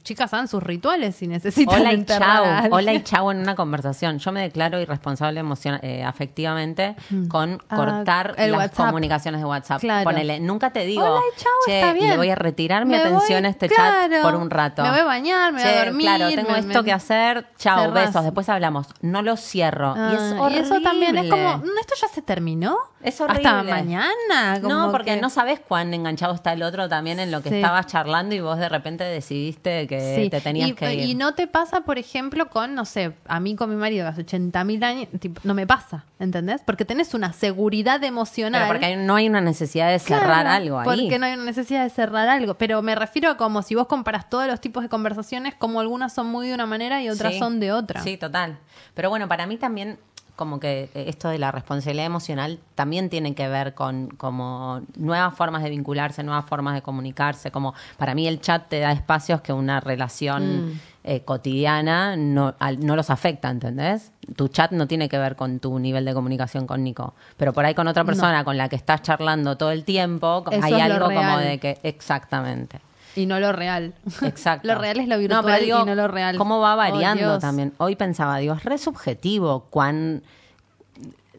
[0.03, 2.73] chicas hagan sus rituales si necesitan Hola y alguien.
[2.73, 4.19] hola y chau en una conversación.
[4.19, 5.43] Yo me declaro irresponsable
[5.81, 6.95] eh, afectivamente
[7.29, 8.87] con Ah, cortar las WhatsApp.
[8.87, 9.79] comunicaciones de WhatsApp.
[9.81, 10.03] Claro.
[10.03, 12.09] Ponele, nunca te digo, Hola y chau, che, está bien.
[12.11, 14.83] le voy a retirar mi Me atención voy- a este claro, chat por un rato.
[14.83, 16.91] me voy a bañar, me voy a Che, dormir, Claro, tengo me- esto me- que
[16.93, 18.05] hacer, chao, Cerrás.
[18.07, 18.87] besos, después hablamos.
[19.01, 19.95] No lo cierro.
[19.95, 22.77] y es Ah, eso también es como, "Mm, ¿esto ya se terminó?
[23.01, 23.71] Es Hasta horrible.
[23.71, 24.59] mañana.
[24.61, 27.55] No, porque que- no sabes cuán enganchado está el otro también en lo que Sí.
[27.55, 29.03] estabas charlando y vos de repente
[29.49, 31.09] decidiste que Sí, te tenías y, que ir.
[31.09, 34.09] y no te pasa, por ejemplo, con, no sé, a mí con mi marido que
[34.09, 36.61] hace 80 mil años, tipo, no me pasa, ¿entendés?
[36.65, 38.61] Porque tenés una seguridad emocional.
[38.67, 40.85] Pero porque no hay una necesidad de cerrar Claro, algo ahí.
[40.85, 42.55] Porque no hay una necesidad de cerrar algo.
[42.55, 46.13] Pero me refiero a como si vos comparas todos los tipos de conversaciones, como algunas
[46.13, 47.39] son muy de una manera y otras Sí.
[47.39, 48.01] son de otra.
[48.01, 48.57] Sí, total.
[48.93, 49.99] Pero bueno, para mí también
[50.39, 55.35] como que eh, esto de la responsabilidad emocional también tiene que ver con como nuevas
[55.35, 59.41] formas de vincularse, nuevas formas de comunicarse, como para mí el chat te da espacios
[59.41, 60.79] que una relación Mm.
[61.03, 64.11] eh, cotidiana no, al- no los afecta, ¿entendés?
[64.37, 67.65] Tu chat no tiene que ver con tu nivel de comunicación con Nico, pero por
[67.65, 71.05] ahí con otra persona con la que estás charlando todo el tiempo, Eso hay algo
[71.07, 72.79] como de que exactamente.
[73.19, 73.93] Y no lo real.
[74.21, 74.67] Exacto.
[74.71, 76.37] lo real es lo virtual pero digo, y no lo real.
[76.37, 77.73] ¿Cómo va Oh, variando también?
[77.77, 80.23] Hoy pensaba, digo, es re subjetivo cuán.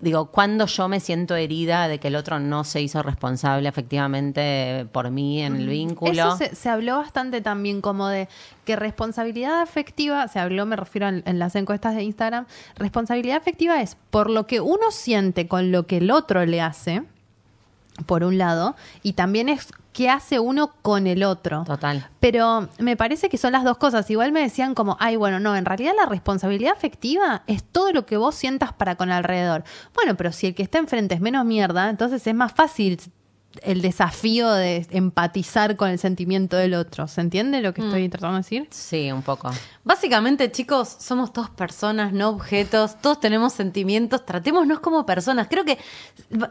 [0.03, 4.87] Digo, cuando yo me siento herida de que el otro no se hizo responsable efectivamente
[4.93, 6.13] por mí en el vínculo.
[6.13, 8.27] Eso se, se habló bastante también como de
[8.65, 13.83] que responsabilidad afectiva, se habló, me refiero en, en las encuestas de Instagram, responsabilidad afectiva
[13.83, 17.03] es por lo que uno siente con lo que el otro le hace,
[18.07, 21.65] por un lado, y también es qué hace uno con el otro.
[21.65, 22.09] Total.
[22.21, 24.09] Pero me parece que son las dos cosas.
[24.11, 28.07] Igual me decían como, ay, bueno, no, en realidad la responsabilidad afectiva es todo lo
[28.07, 29.65] que vos sientas para con alrededor.
[29.95, 33.01] Bueno, pero si el que está enfrente es menos mierda, entonces es más fácil
[33.63, 37.09] el desafío de empatizar con el sentimiento del otro.
[37.09, 38.69] ¿Se entiende lo que estoy tratando de decir?
[38.71, 39.51] Sí, un poco.
[39.83, 45.49] Básicamente, chicos, somos todos personas, no objetos, todos tenemos sentimientos, tratémonos como personas.
[45.49, 45.79] Creo que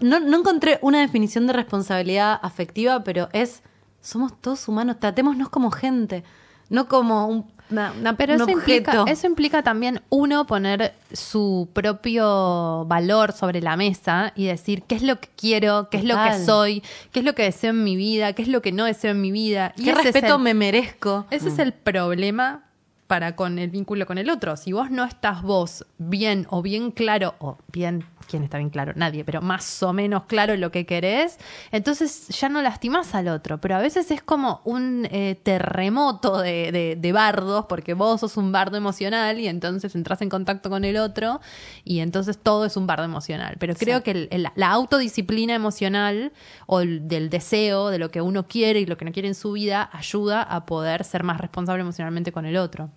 [0.02, 3.62] no, no encontré una definición de responsabilidad afectiva, pero es,
[4.02, 6.24] somos todos humanos, tratémonos como gente,
[6.70, 11.70] no como un, una, una- Pero un eso implica, eso implica también uno poner su
[11.74, 16.16] propio valor sobre la mesa y decir qué es lo que quiero, qué es lo
[16.16, 18.86] que soy, qué es lo que deseo en mi vida, qué es lo que no
[18.86, 19.74] deseo en mi vida.
[19.78, 21.26] Y ¿Qué respeto el- me merezco?
[21.30, 22.64] Ese es el problema
[23.10, 24.56] para con el vínculo con el otro.
[24.56, 28.94] Si vos no estás vos bien o bien claro, o bien, ¿quién está bien claro?
[28.96, 31.40] Nadie, pero más o menos claro lo que querés,
[31.72, 33.58] entonces ya no lastimás al otro.
[33.60, 38.38] Pero a veces es como un eh, terremoto de, de- de bardos, porque vos sos
[38.38, 41.42] un bardo emocional y entonces entras en contacto con el otro
[41.84, 43.56] y entonces todo es un bardo emocional.
[43.60, 46.32] Pero creo que el- el- la autodisciplina emocional
[46.68, 49.36] o el- del deseo, de lo que uno quiere y lo que no quiere en
[49.36, 52.92] su vida, ayuda a poder ser más responsable emocionalmente con el otro.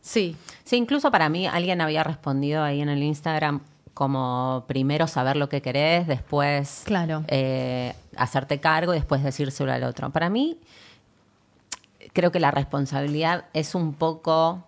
[0.00, 3.60] Sí, Sí, incluso para mí alguien había respondido ahí en el Instagram
[3.92, 7.24] como primero saber lo que querés, después Claro.
[7.28, 10.10] eh, hacerte cargo y después decírselo al otro.
[10.10, 10.58] Para mí,
[12.12, 14.64] creo que la responsabilidad es un poco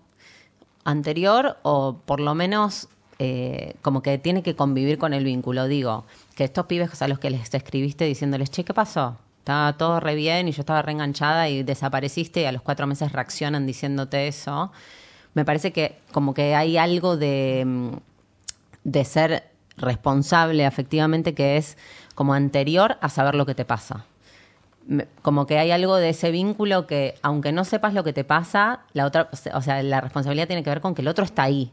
[0.85, 5.67] anterior o por lo menos eh, como que tiene que convivir con el vínculo.
[5.69, 6.05] Digo,
[6.35, 9.17] que estos pibes a los que les escribiste diciéndoles, che, ¿qué pasó?
[9.39, 13.13] Estaba todo re bien y yo estaba reenganchada y desapareciste y a los cuatro meses
[13.13, 14.73] reaccionan diciéndote eso.
[15.35, 17.91] Me parece que como que hay algo de, mm,
[18.85, 19.45] de ser
[19.77, 21.79] responsable afectivamente que es
[22.15, 24.05] como anterior a saber lo que te pasa
[25.23, 28.81] como que hay algo de ese vínculo que, aunque no sepas lo que te pasa,
[28.93, 31.71] la otra, o sea, la responsabilidad tiene que ver con que el otro está ahí.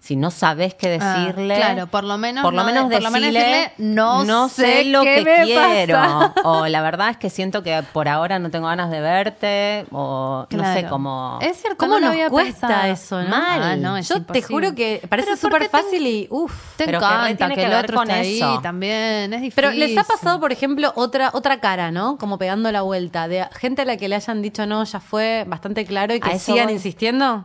[0.00, 2.94] Si no sabes qué Ah, decirle, claro, por lo menos por lo no menos de-
[2.94, 3.94] por lo menos decirle, decirle,
[4.24, 6.34] "No sé lo que quiero, pasa".
[6.44, 10.46] o la verdad es que siento que por ahora no tengo ganas de verte, o
[10.48, 11.38] no sé cómo.
[11.42, 12.92] Es cierto, ¿Cómo no nos había cuesta pensado.
[12.92, 13.28] eso, no?
[13.28, 13.62] Mal.
[13.62, 16.76] Ah, no, es Yo te juro que parece Pero ¿por súper te- fácil y uff.
[16.76, 19.52] Te Pero encanta que, que el otro con esté ahí también, es difícil.
[19.56, 22.16] Pero les ha pasado, por ejemplo, otra otra cara, ¿no?
[22.18, 25.44] Como pegando la vuelta, de gente a la que le hayan dicho no, ya fue
[25.48, 26.74] bastante claro y que sigan voy.
[26.74, 27.44] insistiendo.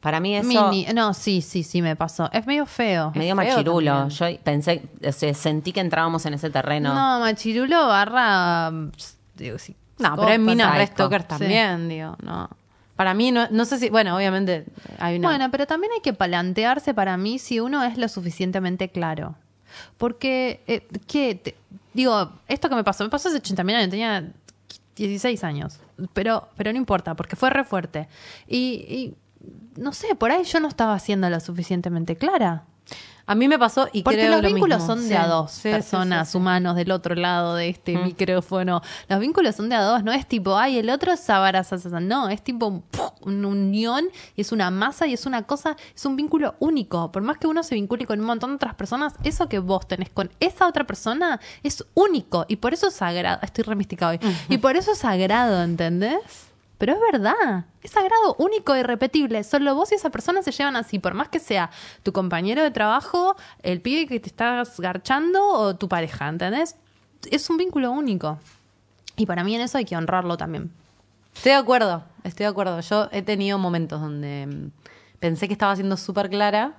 [0.00, 2.30] Para mí eso Mini, no, sí, sí, sí me pasó.
[2.32, 3.10] Es medio feo.
[3.14, 3.92] medio feo machirulo.
[4.08, 4.36] también.
[4.36, 6.94] Yo pensé, o sea, sentí que entrábamos en ese terreno.
[6.94, 8.70] No, machirulo barra...
[9.34, 10.78] digo, sí, No, pero hay minas psicópata.
[10.78, 11.28] re stalkers Sí.
[11.28, 12.48] también, digo, no.
[12.94, 14.64] Para mí, no, no sé si, bueno, obviamente
[14.98, 15.28] hay una...
[15.28, 19.34] Bueno, pero también hay que plantearse para mí si uno es lo suficientemente claro.
[19.98, 21.34] Porque, eh, ¿qué?
[21.34, 21.56] Te-
[21.92, 24.30] digo, esto que me pasó, me pasó hace 80 mil años, tenía
[24.96, 25.78] 16 años.
[26.12, 28.08] Pero, pero no importa, porque fue re fuerte.
[28.46, 28.56] Y,
[28.88, 29.14] y,
[29.76, 32.64] no sé, por ahí yo no estaba siendo lo suficientemente clara.
[33.28, 34.94] a mí me pasó y Porque creo los lo vínculos mismo.
[34.94, 38.04] son de Sí, a dos sí, personas, sí, humanos, del otro lado de este Mm.
[38.04, 38.82] micrófono.
[39.08, 41.26] Los vínculos son de a dos, no es tipo, ay, el otro es.
[42.02, 42.84] No, es tipo un-
[43.22, 44.04] una unión
[44.36, 47.10] y es una masa y es una cosa, es un vínculo único.
[47.10, 49.88] Por más que uno se vincule con un montón de otras personas, eso que vos
[49.88, 53.40] tenés con esa otra persona es único y por eso es sagrado.
[53.42, 54.20] Estoy remisticado hoy.
[54.48, 56.20] Y por eso es sagrado, ¿entendés?
[56.78, 59.42] Pero es verdad, es sagrado, único e irrepetible.
[59.44, 61.70] Solo vos y esa persona se llevan así, por más que sea
[62.02, 66.76] tu compañero de trabajo, el pibe que te estás garchando o tu pareja, ¿entendés?
[67.30, 68.38] Es un vínculo único.
[69.16, 70.70] Y para mí en eso hay que honrarlo también.
[71.34, 72.80] Estoy de acuerdo, estoy de acuerdo.
[72.80, 74.70] Yo he tenido momentos donde mm,
[75.18, 76.74] pensé que estaba siendo súper clara.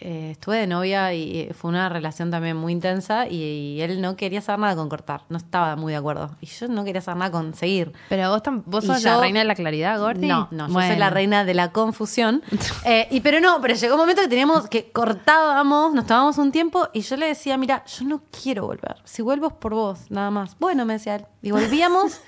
[0.00, 3.36] Eh, estuve de novia y eh, fue una relación también muy intensa y,
[3.76, 6.30] y él no quería saber nada con cortar, no estaba muy de acuerdo.
[6.40, 7.92] Y yo no quería saber nada con seguir.
[8.08, 10.26] Pero vos, tam- vos sos la reina de la claridad, Gordy.
[10.26, 12.42] No, no, yo soy la reina de la confusión.
[12.84, 16.52] Eh, y pero no, pero llegó un momento que teníamos que cortábamos, nos tomábamos un
[16.52, 18.96] tiempo y yo le decía, mira, yo no quiero volver.
[19.04, 20.56] Si vuelvo es por vos, nada más.
[20.58, 21.26] Bueno, me decía él.
[21.42, 22.20] Y volvíamos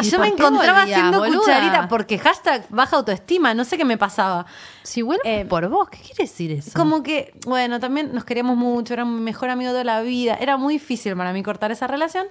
[0.06, 1.38] ¿Y yo me encontraba haciendo boluda?
[1.38, 4.46] cucharita porque hashtag baja autoestima, no sé qué me pasaba.
[4.82, 6.72] Si vuelvo Eh, por vos, ¿qué quiere decir eso?
[6.74, 10.34] Como que, bueno, también nos queríamos mucho, era mi mejor amigo de la vida.
[10.40, 12.26] Era muy difícil para mí cortar esa relación.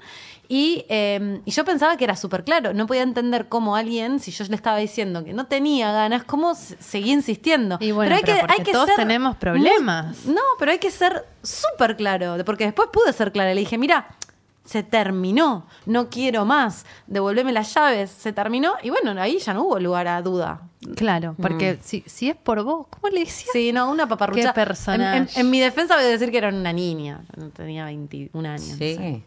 [0.47, 2.73] Y, eh, y yo pensaba que era súper claro.
[2.73, 6.55] No podía entender cómo alguien, si yo le estaba diciendo que no tenía ganas, cómo
[6.55, 7.77] se- seguía insistiendo.
[7.79, 10.25] Y bueno, pero porque todos tenemos problemas.
[10.25, 12.35] muy- no, pero hay que ser súper claro.
[12.45, 13.53] Porque después pude ser clara.
[13.53, 14.07] Le dije, mira.
[14.69, 19.63] Se terminó, no quiero más, devolveme las llaves, se terminó y bueno, ahí ya no
[19.63, 20.61] hubo lugar a duda.
[20.95, 23.49] Claro, porque si, si es por vos, ¿cómo le decías?
[23.51, 24.49] Sí, no, una paparrucha.
[24.49, 25.17] Qué personaje.
[25.17, 27.21] En, en- en mi defensa voy a decir que era una niña.
[27.55, 28.61] Tenía 21 años.
[28.77, 28.95] Sí.
[28.95, 29.23] no sé.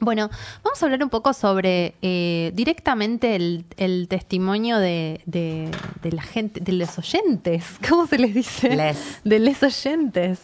[0.00, 0.30] Bueno,
[0.62, 5.70] vamos a hablar un poco sobre eh, directamente el, el testimonio de, de-
[6.02, 7.64] de la gente, de los oyentes.
[7.88, 8.74] ¿Cómo se les dice?
[8.76, 9.20] Les.
[9.24, 10.38] De los oyentes.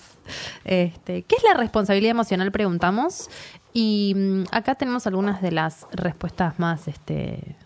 [0.64, 2.50] Este, ¿Qué es la responsabilidad emocional?
[2.52, 3.28] Preguntamos.
[3.72, 7.56] Y mm, acá tenemos algunas de las respuestas más este,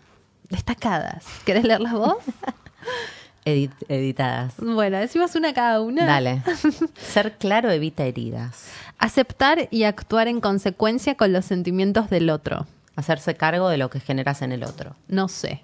[0.49, 1.25] destacadas.
[1.45, 2.17] ¿Querés leerlas vos?
[3.45, 4.53] Edit- editadas.
[4.57, 6.05] bueno, decimos una cada una.
[6.05, 6.41] Dale.
[6.97, 8.67] Ser claro evita heridas.
[8.97, 12.67] Aceptar y actuar en consecuencia con los sentimientos del otro.
[12.95, 14.95] Hacerse cargo de lo que generas en el otro.
[15.07, 15.63] No sé.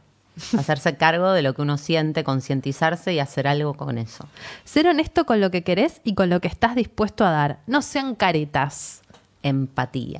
[0.57, 4.27] Hacerse cargo de lo que uno siente, concientizarse y hacer algo con eso.
[4.63, 7.59] Ser honesto con lo que querés y con lo que estás dispuesto a dar.
[7.67, 9.01] No sean caretas.
[9.43, 10.19] Empatía.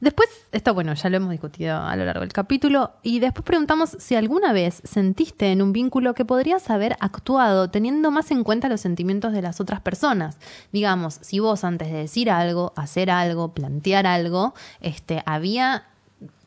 [0.00, 3.96] Después, esto bueno, ya lo hemos discutido a lo largo del capítulo, y después preguntamos
[3.98, 8.68] si alguna vez sentiste en un vínculo que podrías haber actuado teniendo más en cuenta
[8.68, 10.36] los sentimientos de las otras personas.
[10.70, 15.84] Digamos, si vos antes de decir algo, hacer algo, plantear algo, este, había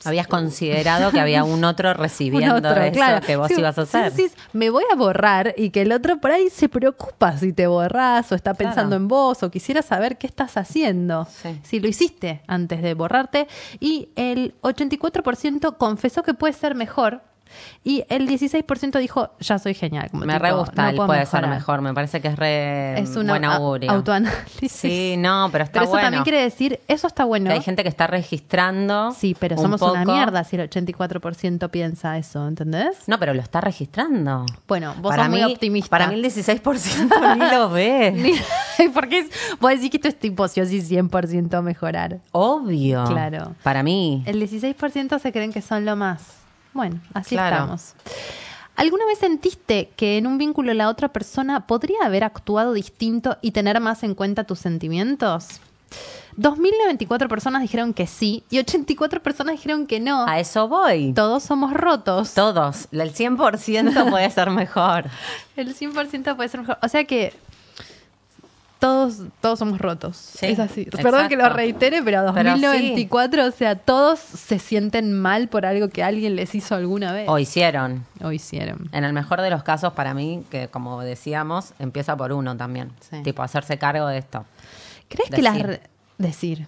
[0.05, 3.26] Habías considerado que había un otro recibiendo un otro, eso claro.
[3.26, 4.11] que vos Sí, ibas a sí, hacer.
[4.13, 7.67] sí, me voy a borrar y que el otro por ahí se preocupa si te
[7.67, 9.01] borrás o está pensando Claro.
[9.01, 11.26] en vos o quisiera saber qué estás haciendo.
[11.30, 11.59] Sí.
[11.63, 13.47] Si lo hiciste antes de borrarte.
[13.82, 17.22] Y el 84% confesó que puede ser mejor
[17.84, 20.10] Y el 16% dijo, ya soy genial.
[20.12, 21.82] Como Me tipo, re gusta, no el puede ser mejor.
[21.82, 23.91] Me parece que es re Es un buen au- augurio.
[23.91, 24.72] autoanálisis.
[24.72, 26.06] Sí, no, pero está Pero eso bueno.
[26.06, 27.47] también quiere decir, eso está bueno.
[27.50, 29.12] Que hay gente que está registrando.
[29.12, 30.12] Sí, pero un somos una poco.
[30.14, 32.97] mierda si el 84% piensa eso, ¿entendés?
[33.08, 34.45] No, pero lo está registrando.
[34.68, 35.89] Bueno, vos para sos muy mí, optimista.
[35.89, 38.34] Para mí el 16% ni lo ve.
[38.93, 39.28] Porque es,
[39.60, 42.20] vos decís que esto es tipo sí 100% mejorar.
[42.32, 43.04] Obvio.
[43.06, 43.56] Claro.
[43.64, 44.24] Para mí.
[44.26, 46.39] El 16% se creen que son lo más.
[46.80, 47.58] Bueno, así Claro.
[47.58, 47.94] estamos.
[48.78, 53.52] ¿Alguna vez sentiste que en un vínculo la otra persona podría haber actuado distinto y
[53.52, 55.60] tener más en cuenta tus sentimientos?
[56.38, 60.26] 2.094 personas dijeron que sí y 84 personas dijeron que no.
[60.26, 61.12] A eso voy.
[61.12, 62.34] Todos somos rotos.
[62.34, 62.88] Todos.
[62.94, 65.04] El 100% puede ser mejor.
[65.58, 66.78] El 100% puede ser mejor.
[66.82, 67.34] O sea que
[68.80, 70.16] todos, todos somos rotos.
[70.16, 70.82] Sí, es así.
[70.82, 71.04] exacto.
[71.04, 75.90] Perdón que lo reitere, pero Pero 2094, o sea, todos se sienten mal por algo
[75.90, 77.28] que alguien les hizo alguna vez.
[77.28, 78.06] O hicieron.
[78.24, 78.90] O hicieron.
[78.94, 82.92] En el mejor de los casos, para mí, que como decíamos, empieza por uno también.
[83.02, 83.22] Sí.
[83.22, 84.46] Tipo, hacerse cargo de esto.
[85.10, 85.58] ¿Crees que las...
[86.18, 86.68] Decir.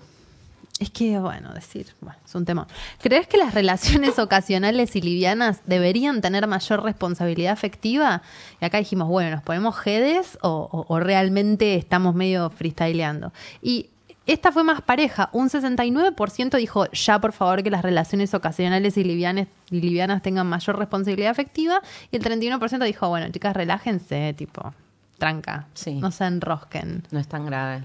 [0.82, 2.68] Es que, bueno, decir, bueno, es un tema.
[3.02, 8.24] ¿Crees que las relaciones ocasionales y livianas deberían tener mayor responsabilidad afectiva?
[8.60, 13.32] Y acá dijimos, bueno, ¿nos ponemos jedes o, o- o realmente estamos medio freestyleando?
[13.62, 13.90] Y
[14.26, 15.30] esta fue más pareja.
[15.34, 20.48] Un 69% dijo, ya por favor que las relaciones ocasionales y livianas, y livianas tengan
[20.48, 21.82] mayor responsabilidad afectiva.
[22.12, 24.74] Y el 31% dijo, bueno, chicas, relájense, tipo,
[25.20, 25.68] tranca.
[25.76, 25.94] Sí.
[25.94, 27.04] No se enrosquen.
[27.12, 27.84] No es tan grave.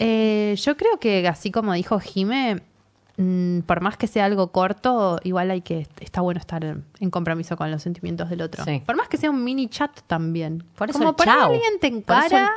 [0.00, 2.62] Eh, yo creo que así como dijo Jime,
[3.18, 7.10] mm, por más que sea algo corto, igual hay que está bueno estar en, en
[7.10, 8.64] compromiso con los sentimientos del otro.
[8.64, 8.82] Sí.
[8.86, 10.64] Por más que sea un mini chat también.
[10.76, 11.52] Por eso como el por ahí chau.
[11.52, 12.50] alguien te encara,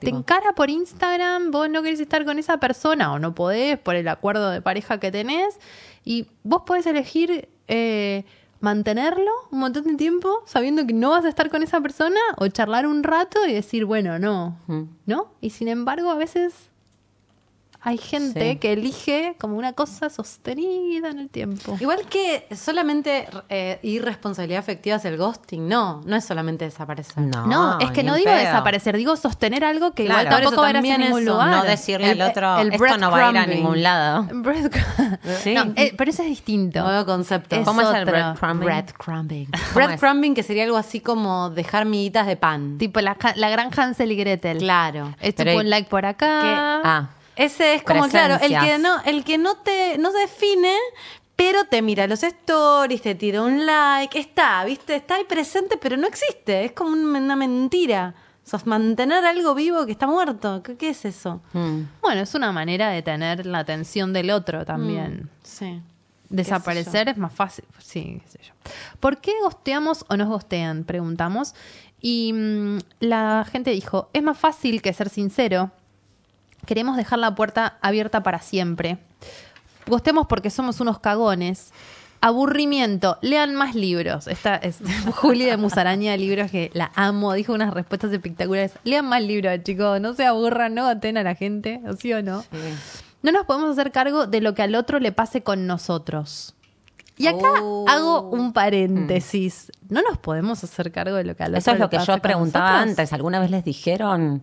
[0.00, 3.94] te encara por Instagram, vos no querés estar con esa persona o no podés por
[3.94, 5.58] el acuerdo de pareja que tenés
[6.04, 8.24] y vos podés elegir eh,
[8.60, 12.48] mantenerlo un montón de tiempo sabiendo que no vas a estar con esa persona o
[12.48, 14.82] charlar un rato y decir, bueno, no, Mm.
[15.06, 15.32] ¿no?
[15.40, 16.67] Y sin embargo, a veces
[17.80, 18.56] hay gente Sí.
[18.58, 21.76] que elige como una cosa sostenida en el tiempo.
[21.80, 27.18] Igual que solamente eh, irresponsabilidad afectiva es el ghosting, no, no es solamente desaparecer.
[27.22, 28.38] No, No, es que no digo pedo.
[28.38, 30.22] desaparecer, digo sostener algo que Claro.
[30.22, 31.48] igual tampoco eso verás en también ningún eso, lugar.
[31.50, 34.26] No decirle El- al otro, el esto no va a ir a ningún lado.
[34.32, 34.70] Bread-
[35.42, 35.54] Sí.
[35.54, 36.82] No, eh, pero eso es distinto.
[36.82, 37.56] Nuevo concepto.
[37.56, 38.12] Es ¿Cómo es el otro.
[38.12, 38.64] breadcrumbing?
[38.66, 39.48] Breadcrumbing.
[39.74, 42.76] Breadcrumbing que sería algo así como dejar miguitas de pan.
[42.78, 44.58] Tipo la, la gran Hansel y Gretel.
[44.58, 45.14] Claro.
[45.20, 46.80] Es Pero tipo un like por acá.
[46.84, 47.08] Ah,
[47.38, 50.74] Ese es como, claro, el que no, el que no te, no se define,
[51.36, 55.96] pero te mira los stories, te tira un like, está, viste, está ahí presente, pero
[55.96, 58.14] no existe, es como un- una mentira.
[58.44, 60.62] Sos mantener algo vivo que está muerto.
[60.62, 61.42] ¿Qué, qué es eso?
[61.52, 61.80] mm.
[62.00, 65.28] Bueno, es una manera de tener la atención del otro también.
[65.42, 65.80] Sí.
[66.30, 67.64] Desaparecer es más fácil.
[67.78, 68.54] Sí, qué sé yo.
[69.00, 70.84] ¿Por qué gosteamos o nos gostean?
[70.84, 71.54] Preguntamos.
[72.00, 75.70] Y mm, la gente dijo, es más fácil que ser sincero.
[76.68, 78.98] Queremos dejar la puerta abierta para siempre.
[79.86, 81.72] Gosteamos porque somos unos cagones.
[82.20, 84.26] Aburrimiento, lean más libros.
[84.26, 84.76] Esta es
[85.16, 88.72] Juli de Musaraña de libros que la amo, dijo unas respuestas espectaculares.
[88.84, 92.22] Lean más libros, chicos, no se aburran, no aten a la gente, ¿o sí o
[92.22, 92.44] no?
[93.22, 96.54] No nos podemos hacer cargo de lo que al otro le pase con nosotros.
[97.16, 97.86] Y acá Oh.
[97.88, 99.72] hago un paréntesis.
[99.88, 101.96] No nos podemos hacer cargo de lo que al otro Eso es le lo que
[101.96, 103.14] pase yo preguntaba antes.
[103.14, 104.42] ¿Alguna vez les dijeron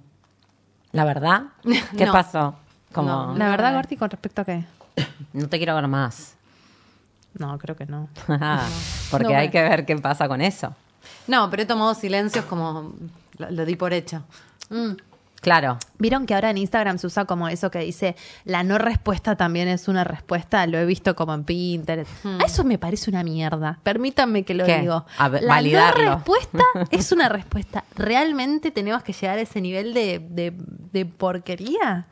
[0.96, 1.44] la verdad?
[1.98, 2.12] ¿Qué No.
[2.12, 2.56] pasó?
[2.94, 3.36] Como, No.
[3.38, 4.64] La verdad, Gorti, con respecto a qué?
[5.34, 6.34] no te quiero ver más.
[7.38, 8.08] No, creo que no.
[9.12, 9.52] Porque No, hay bueno.
[9.52, 10.74] que ver qué pasa con eso.
[11.28, 12.94] No, pero he tomado silencios como
[13.38, 14.24] lo, lo di por hecho.
[15.46, 15.78] Claro.
[16.00, 18.16] Vieron que ahora en Instagram se usa como eso que dice
[18.46, 20.66] la no respuesta también es una respuesta.
[20.66, 22.10] Lo he visto como en Pinterest.
[22.26, 23.78] A eso me parece una mierda.
[23.84, 24.68] Permítanme que lo Hmm.
[24.68, 24.82] ¿Qué?
[24.82, 25.06] digo.
[25.20, 26.04] A la validarlo.
[26.04, 27.84] no respuesta es una respuesta.
[27.96, 30.52] ¿Realmente tenemos que llegar a ese nivel de, de-
[30.92, 32.08] de porquería?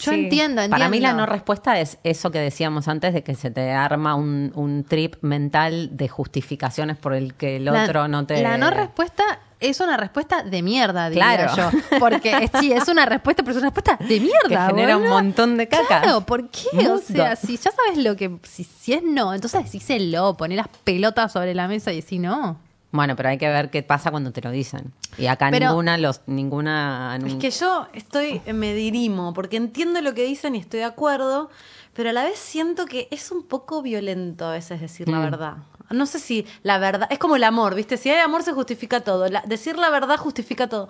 [0.00, 0.24] Yo Sí.
[0.24, 0.70] entiendo, entiendo.
[0.76, 4.14] Para mí la no respuesta es eso que decíamos antes de que se te arma
[4.14, 8.42] un, un trip mental de justificaciones por el que el La- otro no te...
[8.42, 9.22] La no respuesta
[9.60, 11.70] es una respuesta de mierda, diría Claro.
[11.72, 11.98] yo.
[11.98, 14.48] Porque sí, es una respuesta, pero es una respuesta de mierda.
[14.48, 16.02] Que genera un montón de caca.
[16.02, 16.88] Claro, ¿por qué?
[16.90, 18.38] O sea, si ya sabes lo que.
[18.42, 22.58] Si, si es no, entonces decíselo, poné las pelotas sobre la mesa y decís no.
[22.92, 24.92] Bueno, pero hay que ver qué pasa cuando te lo dicen.
[25.18, 27.18] Y acá Pero- ninguna, los, ninguna...
[27.26, 31.50] Es que yo estoy, me dirimo, porque entiendo lo que dicen y estoy de acuerdo,
[31.94, 35.22] pero a la vez siento que es un poco violento a veces decir la Mm.
[35.24, 35.54] verdad.
[35.90, 37.96] No sé si la verdad, es como el amor, ¿viste?
[37.96, 40.88] Si hay amor se justifica todo, La- decir la verdad justifica todo.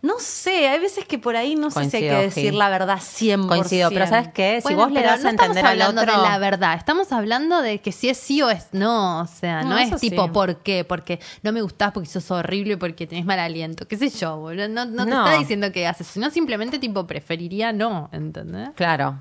[0.00, 2.98] No sé, hay veces que por ahí no sé si hay que decir la verdad
[3.00, 3.48] 100%.
[3.48, 4.60] Coincido, pero ¿sabes qué?
[4.60, 6.22] Si Bueno, vos le das no a entender estamos al hablando otro...
[6.22, 9.62] de la verdad, estamos hablando de que si es sí o es no, o sea,
[9.64, 10.30] no, No, es tipo sí.
[10.30, 14.08] por qué, porque no me gustás, porque sos horrible, porque tenés mal aliento, qué sé
[14.10, 14.68] yo, boludo.
[14.68, 18.70] No, no te está diciendo que haces, sino simplemente tipo preferiría no, ¿entendés?
[18.76, 19.16] Claro.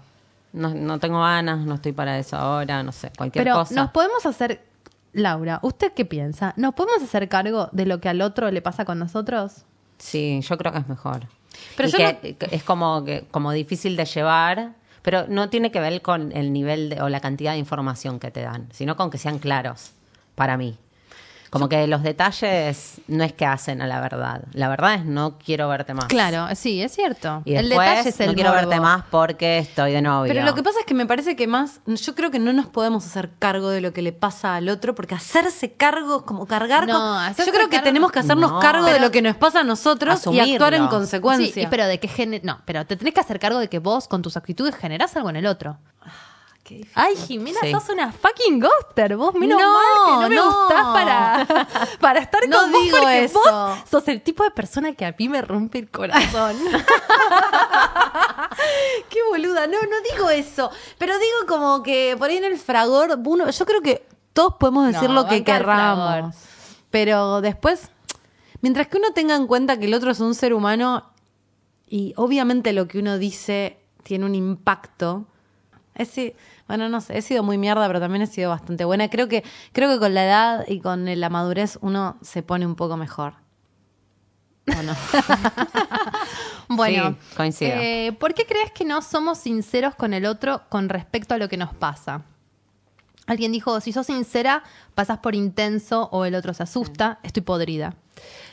[0.54, 3.74] No, no tengo ganas, no estoy para eso ahora, no sé, cualquier Pero cosa.
[3.74, 4.62] nos podemos hacer,
[5.14, 6.54] Laura, ¿usted qué piensa?
[6.58, 9.64] ¿Nos podemos hacer cargo de lo que al otro le pasa con nosotros?
[9.98, 11.22] Sí, yo creo que es mejor.
[11.76, 15.72] Pero Y yo que, que es como, que, como difícil de llevar, pero no tiene
[15.72, 18.96] que ver con el nivel de- o la cantidad de información que te dan, sino
[18.96, 19.92] con que sean claros,
[20.36, 20.78] para mí.
[21.50, 24.44] Como que los detalles no es que hacen a la verdad.
[24.54, 26.06] La verdad es no quiero verte más.
[26.06, 27.42] Claro, sí, es cierto.
[27.46, 28.68] Y el después, detalle es el no quiero morbo.
[28.68, 30.34] verte más porque estoy de novio.
[30.34, 32.68] Pero lo que pasa es que me parece que más, yo creo que no nos
[32.68, 36.86] podemos hacer cargo de lo que le pasa al otro, porque hacerse cargo, como cargar
[36.88, 36.94] No,
[37.36, 38.60] con- Yo creo que cargo- tenemos que hacernos No.
[38.60, 41.54] cargo de lo que nos pasa a nosotros y actuar en consecuencia.
[41.54, 43.80] Sí, y pero de qué gene- no, pero te tenés que hacer cargo de que
[43.80, 45.78] vos con tus actitudes generás algo en el otro.
[46.68, 46.92] Qué difícil.
[46.96, 47.72] Ay, Jimena, Sí.
[47.72, 49.16] sos una fucking ghoster.
[49.16, 50.46] Vos menos No, mal que no me no.
[50.46, 51.48] gustás para,
[52.02, 53.40] para estar No con vos digo porque eso.
[53.40, 56.58] vos sos el tipo de persona que a mí me rompe el corazón.
[59.10, 60.70] Qué boluda, no, no digo eso.
[60.98, 64.88] Pero digo como que por ahí en el fragor, uno, yo creo que todos podemos
[64.88, 66.36] decir No, lo que querramos.
[66.92, 67.90] Pero después,
[68.62, 71.06] mientras que uno tenga en cuenta que el otro es un ser humano
[71.88, 75.26] y obviamente lo que uno dice tiene un impacto.
[76.68, 79.10] Bueno, no sé, he sido muy mierda, pero también he sido bastante buena.
[79.10, 82.76] Creo que, creo que con la edad y con la madurez uno se pone un
[82.76, 83.34] poco mejor.
[84.78, 84.94] ¿O no?
[86.70, 87.72] bueno, Sí, coincido.
[87.80, 91.48] eh, ¿por qué crees que no somos sinceros con el otro con respecto a lo
[91.50, 92.24] que nos pasa?
[93.26, 94.64] Alguien dijo, si sos sincera,
[94.96, 97.94] pasás por intenso o el otro se asusta, estoy podrida.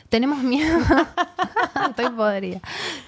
[0.09, 0.79] Tenemos miedo.
[1.89, 2.61] estoy podrida.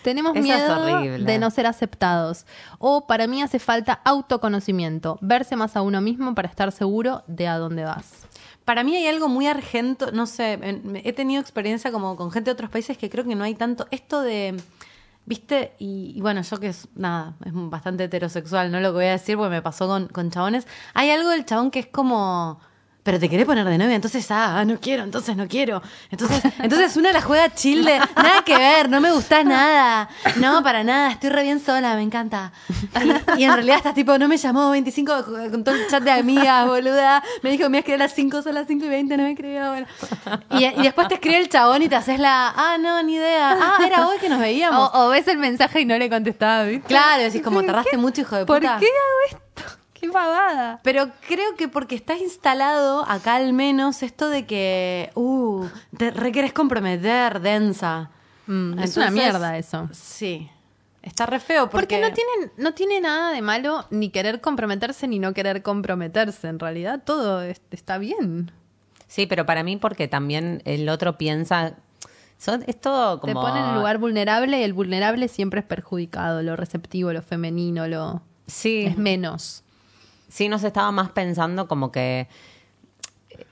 [0.04, 2.46] Tenemos Esa miedo de no ser aceptados.
[2.80, 7.48] O para mí hace falta autoconocimiento, verse más a uno mismo para estar seguro de
[7.48, 8.28] a dónde vas.
[8.66, 10.60] Para mí hay algo muy argento, no sé,
[11.06, 13.88] he tenido experiencia como con gente de otros países que creo que no hay tanto
[13.92, 14.62] esto de,
[15.26, 19.06] viste, y, y bueno, yo que es, nada, es bastante heterosexual, no lo que voy
[19.06, 22.60] a decir porque me pasó con, con chabones, hay algo del chabón que es como...
[23.08, 25.82] Pero te querés poner de novia, entonces, ah, no quiero, entonces no quiero.
[26.12, 30.10] Entonces, entonces una la juega chill de, nada que ver, no me gustás nada.
[30.36, 32.52] No, para nada, estoy re bien sola, me encanta.
[33.38, 36.12] Y, y en realidad estás tipo, no me llamó 25 con todo el chat de
[36.12, 37.24] amigas, boluda.
[37.44, 39.70] Me dijo, me escribí a las 5, son las 5 y 20, no me escribió.
[39.70, 39.88] Bueno.
[40.52, 43.58] Y, y después te escribe el chabón y te haces la, ah, no, ni idea.
[43.58, 44.92] Ah, era hoy que nos veíamos.
[44.94, 46.90] O, o ves el mensaje y no le contestabas, ¿viste?
[46.90, 48.80] Claro, decís como, tardaste mucho, hijo de ¿Por puta.
[48.82, 49.77] qué hago esto?
[50.00, 50.80] ¡Qué pavada!
[50.84, 55.66] Pero creo que porque está instalado acá al menos esto de que, uh,
[55.98, 58.12] te requieres comprometer, densa.
[58.46, 59.90] Mm, es una mierda eso.
[59.94, 60.50] Sí.
[61.02, 65.08] Está re feo porque, Porque no tiene, no tiene nada de malo ni querer comprometerse
[65.08, 66.48] ni no querer comprometerse.
[66.50, 68.52] En realidad todo es- está bien.
[69.08, 71.76] Sí, pero para mí porque también el otro piensa...
[72.38, 73.34] son- es todo como...
[73.34, 76.42] Te pone en un lugar vulnerable y el vulnerable siempre es perjudicado.
[76.44, 79.64] Lo receptivo, lo femenino, lo Sí, es menos.
[80.28, 82.28] Sí nos estaba más pensando como que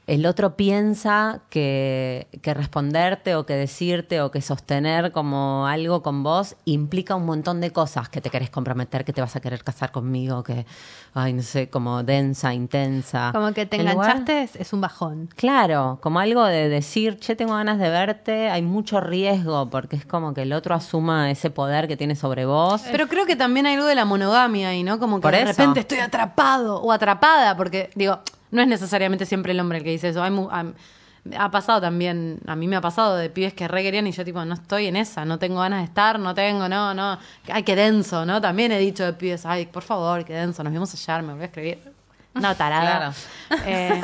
[0.08, 6.22] el otro piensa que, que responderte o que decirte o que sostener como algo con
[6.22, 9.64] vos implica un montón de cosas, que te querés comprometer, que te vas a querer
[9.64, 10.66] casar conmigo, que,
[11.14, 13.32] ay, no sé, como densa, intensa.
[13.34, 15.30] Como que te lugar- enganchaste es, un bajón.
[15.36, 20.06] Claro, como algo de decir, che, tengo ganas de verte, hay mucho riesgo, porque es
[20.06, 22.84] como que el otro asuma ese poder que tiene sobre vos.
[22.92, 25.00] Pero creo que también hay algo de la monogamia ahí, ¿no?
[25.00, 28.20] Como que de repente estoy atrapado o atrapada, porque digo,
[28.56, 30.24] no es necesariamente siempre el hombre el que dice eso.
[30.24, 34.24] Ha, pasado también, a mí me ha pasado de pibes que re querían y yo
[34.24, 37.18] tipo, no estoy en esa, no tengo ganas de estar, no tengo, no, no.
[37.52, 38.40] Ay, qué denso, ¿no?
[38.42, 41.42] También he dicho de pibes, ay, por favor, qué denso, nos vimos ayer, me voy
[41.44, 41.96] a escribir.
[42.36, 43.14] No, tarada.
[43.66, 44.02] Eh,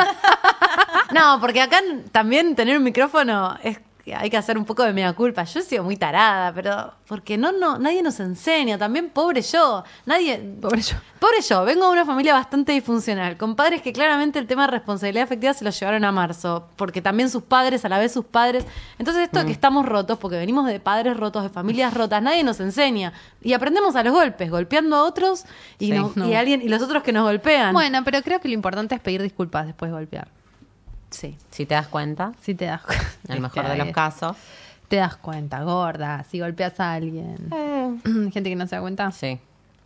[1.13, 1.79] no, porque acá
[2.11, 5.43] también tener un micrófono es que hay que hacer un poco de mea culpa.
[5.43, 8.77] Yo he sido muy tarada, pero porque no, no, nadie nos enseña.
[8.77, 9.83] También pobre yo.
[10.07, 10.39] Nadie.
[10.59, 10.95] Pobre yo.
[11.19, 11.63] Pobre yo.
[11.65, 15.53] Vengo de una familia bastante disfuncional, con padres que claramente el tema de responsabilidad afectiva
[15.53, 18.65] se lo llevaron a marzo, porque también sus padres, a la vez sus padres.
[18.97, 22.43] Entonces esto de que estamos rotos, porque venimos de padres rotos, de familias rotas, nadie
[22.43, 23.13] nos enseña.
[23.43, 25.43] Y aprendemos a los golpes, golpeando a otros
[25.77, 25.91] y, Sí.
[25.91, 26.27] nos- No.
[26.27, 27.71] y alguien y los otros que nos golpean.
[27.73, 30.27] Bueno, pero creo que lo importante es pedir disculpas después de golpear.
[31.11, 31.37] Sí.
[31.51, 33.05] Si te das cuenta, Si te das cuenta.
[33.27, 34.35] en el mejor de los casos.
[34.87, 37.37] Te das cuenta, gorda, si golpeas a alguien.
[38.33, 39.11] Gente que no se da cuenta.
[39.11, 39.39] Sí.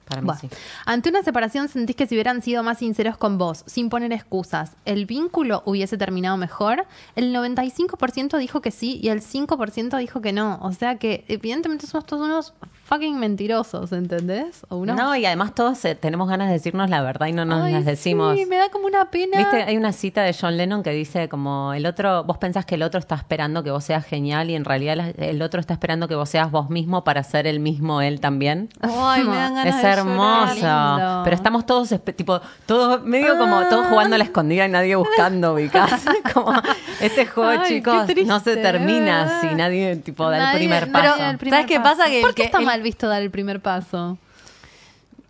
[0.05, 0.49] Para mí Bueno, sí.
[0.85, 4.75] Ante una separación sentís que si hubieran sido más sinceros con vos, sin poner excusas,
[4.85, 6.85] ¿el vínculo hubiese terminado mejor?
[7.15, 10.59] El 95% dijo que sí y el 5% dijo que no.
[10.61, 12.53] O sea que evidentemente somos todos unos
[12.85, 14.65] fucking mentirosos, ¿entendés?
[14.69, 14.95] O unos...
[14.95, 17.73] No, y además todos eh, tenemos ganas de decirnos la verdad y no nos Ay,
[17.73, 18.37] las decimos.
[18.37, 19.37] Sí, me da como una pena.
[19.37, 22.75] Viste, hay una cita de John Lennon que dice como el otro, vos pensás que
[22.75, 26.07] el otro está esperando que vos seas genial y en realidad el otro está esperando
[26.07, 28.69] que vos seas vos mismo para ser el mismo él también.
[28.81, 30.53] Ay, me dan ganas Es de hermoso.
[30.53, 31.21] lindo.
[31.23, 35.53] Pero estamos todos, tipo, todos, medio como todos jugando a la escondida y nadie buscando
[35.53, 36.01] ubicás.
[36.33, 36.53] como
[36.99, 41.15] este juego, Ay, chicos, no se termina si nadie, tipo, da el primer paso.
[41.17, 42.05] ¿Sabes qué pasa?
[42.05, 44.17] Que ¿Por qué que- está el- mal visto dar el primer paso?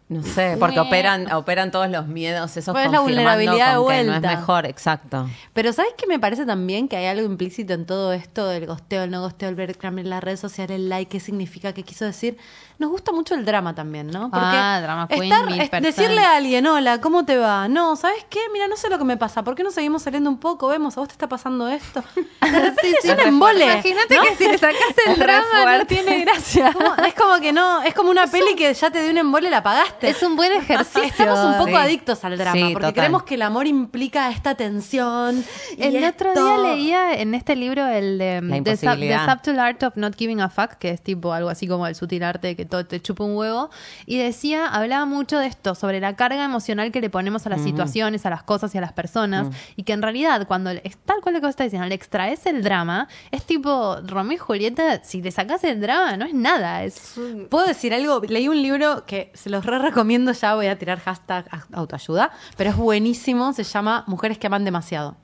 [0.08, 4.03] No sé, porque operan, operan todos los miedos, esos Pues es la vulnerabilidad de que
[4.03, 4.36] no es vuelta.
[4.36, 5.28] mejor, exacto.
[5.53, 6.88] Pero ¿sabes qué me parece también?
[6.88, 10.12] Que hay algo implícito en todo esto del gosteo, el no gosteo, el breadcrumb en
[10.12, 12.38] las redes sociales, el like, qué significa, qué quiso decir.
[12.78, 14.30] Nos gusta mucho el drama también, ¿no?
[14.32, 15.95] Ah, drama queen, estar- mil es- percent.
[15.95, 17.68] decirle a alguien, hola, ¿cómo te va?
[17.68, 18.41] No, ¿sabes qué?
[18.53, 19.43] Mira, no sé lo que me pasa.
[19.43, 20.68] ¿Por qué no seguimos saliendo un poco?
[20.68, 22.03] Vemos, a vos te está pasando esto.
[22.84, 23.66] Es un embole.
[23.66, 24.22] Imagínate ¿no?
[24.24, 24.78] que si le sacas
[25.08, 26.74] el drama no tiene gracia.
[26.74, 29.49] Como- es como que no, es como una peli que ya te dio un embole,
[29.49, 29.95] la pagaste.
[30.02, 31.04] Es un buen ejercicio.
[31.04, 31.76] Estamos un poco Sí.
[31.76, 32.93] adictos al drama, Sí, porque total.
[32.93, 35.43] creemos que el amor implica esta tensión.
[35.78, 39.18] y El otro día leía en este libro el de The, Sub- The.
[39.30, 42.24] Subtle Art of Not Giving a Fuck, que es tipo algo así como el sutil
[42.24, 43.70] arte de que todo te chupa un huevo,
[44.06, 47.62] y decía, hablaba mucho de esto, sobre la carga emocional que le ponemos a las
[47.62, 51.22] situaciones, a las cosas y a las personas, y que en realidad cuando es tal
[51.22, 55.04] cual lo que vos estás diciendo, le extraes el drama, es tipo Romeo y Julieta,
[55.04, 57.16] si le sacas el drama, no es nada, es
[57.50, 58.22] ¿Puedo decir algo?
[58.28, 62.70] Leí un libro que se los re recomiendo, ya voy a tirar hashtag autoayuda, pero
[62.72, 65.16] es buenísimo, se llama Mujeres que aman demasiado.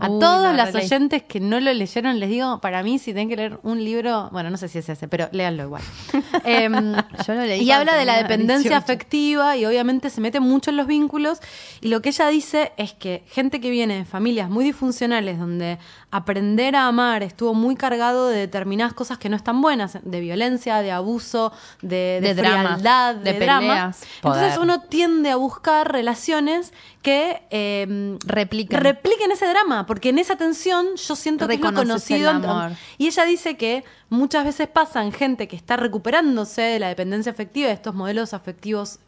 [0.00, 3.12] A Uy, todos la las oyentes que no lo leyeron, les digo, para mí, si
[3.12, 5.82] tienen que leer un libro, bueno, no sé si es ese, pero léanlo igual.
[6.44, 6.94] Em,
[7.26, 8.76] Yo lo leí y habla de la dependencia 18.
[8.76, 11.38] afectiva y obviamente se mete mucho en los vínculos.
[11.80, 15.78] Y lo que ella dice es que gente que viene de familias muy disfuncionales, donde
[16.12, 20.82] aprender a amar estuvo muy cargado de determinadas cosas que no están buenas, de violencia,
[20.82, 21.52] de abuso,
[21.82, 23.60] de, de, frialdad, de, de drama.
[23.60, 24.02] peleas.
[24.16, 28.80] Entonces uno tiende a buscar relaciones que em, Repliquen.
[28.80, 32.66] repliquen ese drama, porque en esa tensión yo siento que es lo Reconoces conocido.
[32.66, 32.76] el.
[32.98, 37.68] Y ella dice que muchas veces pasan gente que está recuperándose de la dependencia afectiva,
[37.68, 38.98] de estos modelos afectivos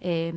[0.00, 0.32] eh,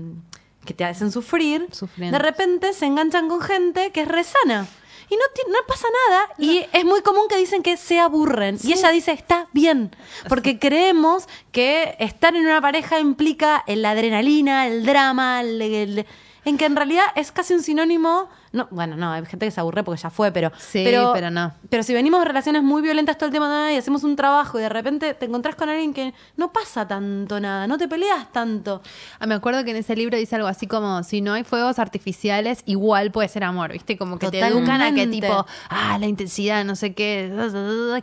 [0.66, 2.18] que te hacen sufrir, Sufriendo.
[2.18, 4.66] de repente se enganchan con gente que es resana.
[5.10, 6.30] Y no, no pasa nada.
[6.38, 8.58] Y es muy común que dicen que se aburren.
[8.64, 9.96] Y ella dice, está bien.
[10.28, 16.06] Porque creemos que estar en una pareja implica la adrenalina, el drama, el- el-
[16.46, 18.30] en que en realidad es casi un sinónimo.
[18.52, 20.52] No, bueno, no, hay gente que se aburre porque ya fue, pero.
[20.58, 21.54] Sí, pero no.
[21.70, 24.62] Pero si venimos de relaciones muy violentas todo el tema y hacemos un trabajo y
[24.62, 28.82] de repente te encontrás con alguien que no pasa tanto nada, no te peleas tanto.
[29.20, 31.80] Ah, me acuerdo que en ese libro dice algo así como, si no hay fuegos
[31.80, 33.98] artificiales, igual puede ser amor, ¿viste?
[33.98, 37.34] Como que te educan a que tipo, ah, la intensidad, no sé qué,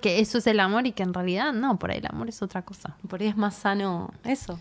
[0.02, 2.42] que eso es el amor y que en realidad no, por ahí el amor es
[2.42, 2.96] otra cosa.
[3.08, 4.58] Por ahí es más sano eso.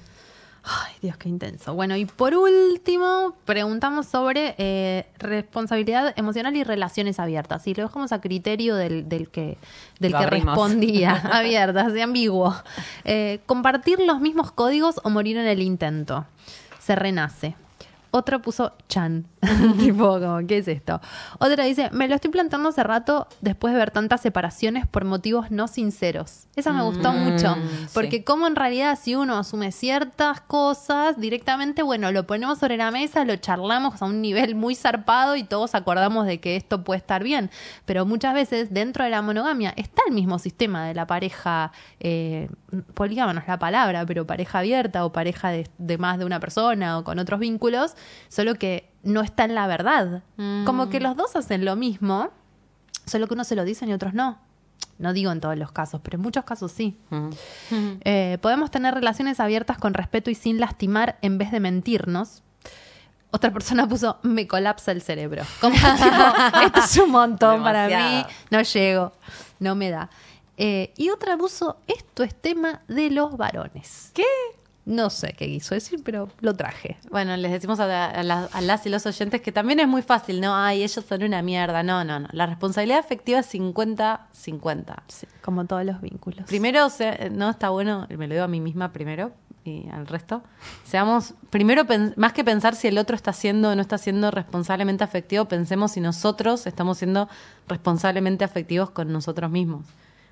[0.63, 1.73] Ay, Dios, qué intenso.
[1.73, 7.65] Bueno, y por último, preguntamos sobre eh, responsabilidad emocional y relaciones abiertas.
[7.65, 9.57] Y lo dejamos a criterio del, del que,
[9.99, 10.55] del Lo que abrimos.
[10.55, 11.13] respondía.
[11.33, 12.55] abiertas, de ambiguo.
[13.05, 16.25] Eh, compartir los mismos códigos o morir en el intento.
[16.79, 17.55] Se renace.
[18.11, 19.25] Otro puso Chan.
[19.79, 21.01] tipo, como, ¿qué es esto?
[21.39, 25.49] Otra dice, me lo estoy planteando hace rato después de ver tantas separaciones por motivos
[25.49, 26.47] no sinceros.
[26.55, 27.55] Esa me gustó mucho.
[27.93, 28.23] Porque sí.
[28.23, 33.25] como en realidad si uno asume ciertas cosas directamente, bueno, lo ponemos sobre la mesa,
[33.25, 37.23] lo charlamos a un nivel muy zarpado y todos acordamos de que esto puede estar
[37.23, 37.49] bien.
[37.85, 42.49] Pero muchas veces dentro de la monogamia está el mismo sistema de la pareja, eh,
[42.93, 46.39] polígama no es la palabra, pero pareja abierta o pareja de, de más de una
[46.39, 47.95] persona o con otros vínculos,
[48.29, 50.23] solo que no está en la verdad.
[50.65, 52.29] Como que los dos hacen lo mismo,
[53.05, 54.39] solo que uno se lo dicen y otros no.
[54.97, 56.97] No digo en todos los casos, pero en muchos casos sí.
[57.09, 57.29] Mm.
[58.03, 62.43] Eh, podemos tener relaciones abiertas con respeto y sin lastimar en vez de mentirnos.
[63.31, 65.43] Otra persona puso, me colapsa el cerebro.
[65.59, 69.13] Como tipo, esto es un montón para mí, no llego,
[69.59, 70.09] no me da.
[70.57, 74.11] Eh, y otra puso, esto es tema de los varones.
[74.13, 74.25] ¿Qué?
[74.83, 76.97] No sé qué quiso decir, pero lo traje.
[77.11, 79.87] Bueno, les decimos a, la- a la- a las y los oyentes que también es
[79.87, 80.55] muy fácil, ¿no?
[80.55, 81.83] Ay, ellos son una mierda.
[81.83, 82.27] No, no, no.
[82.31, 84.95] La responsabilidad afectiva es 50-50.
[85.07, 86.45] Sí, como todos los vínculos.
[86.47, 89.31] Primero, se- no está bueno, me lo digo a mí misma primero
[89.63, 90.41] y al resto.
[90.83, 94.31] Seamos, primero, pen- más que pensar si el otro está siendo o no está siendo
[94.31, 97.29] responsablemente afectivo, pensemos si nosotros estamos siendo
[97.67, 99.85] responsablemente afectivos con nosotros mismos.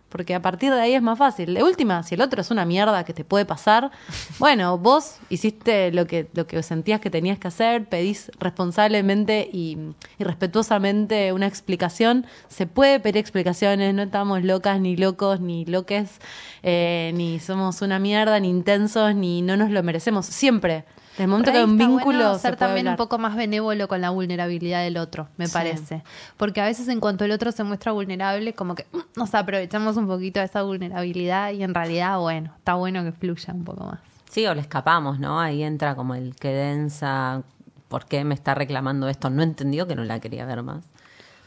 [0.10, 1.53] Porque a partir de ahí es más fácil.
[1.53, 3.91] De última, si el otro es una mierda que te puede pasar,
[4.39, 9.78] bueno, vos hiciste lo que, lo que sentías que tenías que hacer, pedís responsablemente y,
[10.18, 12.26] y respetuosamente una explicación.
[12.47, 16.20] Se puede pedir explicaciones, no estamos locas, ni locos, ni loques,
[16.64, 20.26] eh, ni somos una mierda, ni intensos, ni no nos lo merecemos.
[20.26, 20.86] Siempre.
[21.20, 22.01] El momento que hay un vínculo.
[22.03, 25.47] bueno se ser puede también un poco más benévolo con la vulnerabilidad del otro, me
[25.47, 25.53] Sí.
[25.53, 26.03] parece.
[26.38, 29.97] Porque a veces en cuanto el otro se muestra vulnerable, como que mm, nos aprovechamos
[29.97, 33.86] un poquito de esa vulnerabilidad y en realidad, bueno, está bueno que fluya un poco
[33.86, 33.99] más.
[34.30, 35.39] Sí, o le escapamos, ¿no?
[35.39, 37.41] Ahí entra como el que densa,
[37.88, 39.30] ¿por qué me está reclamando esto?
[39.30, 40.86] No entendió que no la quería ver más.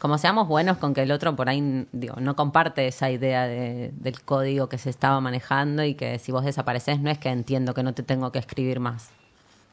[0.00, 3.92] Como seamos buenos con que el otro por ahí, digo, no comparte esa idea de-
[3.94, 7.72] del código que se estaba manejando y que si vos desapareces no es que entiendo
[7.72, 9.10] que no te tengo que escribir más.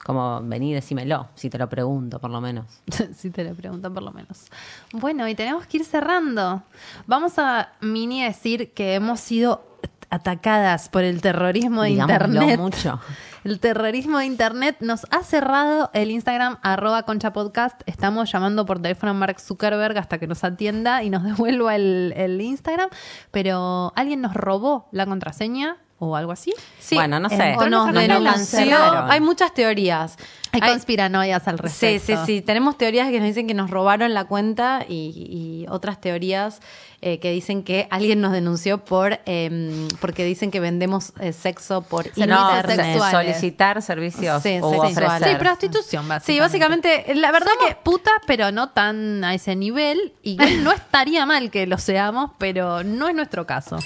[0.04, 2.66] Como vení, decímelo, si te lo pregunto, por lo menos.
[3.16, 4.46] si te lo preguntan por lo menos.
[4.94, 6.64] Bueno, y tenemos que ir cerrando.
[7.06, 9.66] Vamos a mini decir que hemos sido
[10.10, 12.60] atacadas por el terrorismo de Digámoslo Internet.
[12.60, 13.00] mucho.
[13.46, 17.82] El terrorismo de Internet nos ha cerrado el Instagram arroba concha podcast.
[17.86, 22.14] Estamos llamando por teléfono a Mark Zuckerberg hasta que nos atienda y nos devuelva el,
[22.18, 22.90] el Instagram.
[23.32, 26.54] Pero alguien nos robó la contraseña o algo así.
[26.80, 27.56] Sí, Bueno, no sé.
[27.58, 28.78] O nos denunció.
[29.10, 30.16] Hay muchas teorías.
[30.52, 32.26] Hay, Hay- conspiranoias al Sí, respecto.
[32.26, 32.42] sí, sí.
[32.42, 36.60] Tenemos teorías que nos dicen que nos robaron la cuenta y, y otras teorías
[37.02, 41.84] eh, que dicen que alguien nos denunció por eh, porque dicen que vendemos eh, sexo
[41.84, 43.12] por Servicios No, sexuales.
[43.12, 44.98] solicitar servicios Sí, o sexuales.
[44.98, 45.30] ofrecer.
[45.34, 46.34] Sí, prostitución, básicamente.
[46.34, 50.14] Sí, básicamente, la verdad Somos que putas, pero no tan a ese nivel.
[50.24, 53.78] Y no estaría mal que lo seamos, pero no es nuestro caso.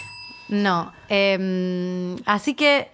[0.49, 0.91] No.
[1.09, 2.91] Eh, así que,